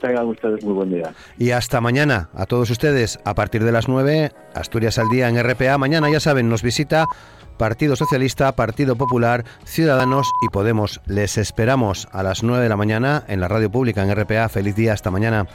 [0.04, 1.14] Tengan ustedes muy buen día.
[1.38, 5.41] Y hasta mañana a todos ustedes, a partir de las 9, Asturias al día en
[5.41, 5.78] RPA.
[5.78, 7.08] Mañana, ya saben, nos visita
[7.58, 10.99] Partido Socialista, Partido Popular, Ciudadanos y Podemos.
[11.06, 14.49] Les esperamos a las 9 de la mañana en la radio pública en RPA.
[14.49, 15.47] Feliz día, hasta mañana.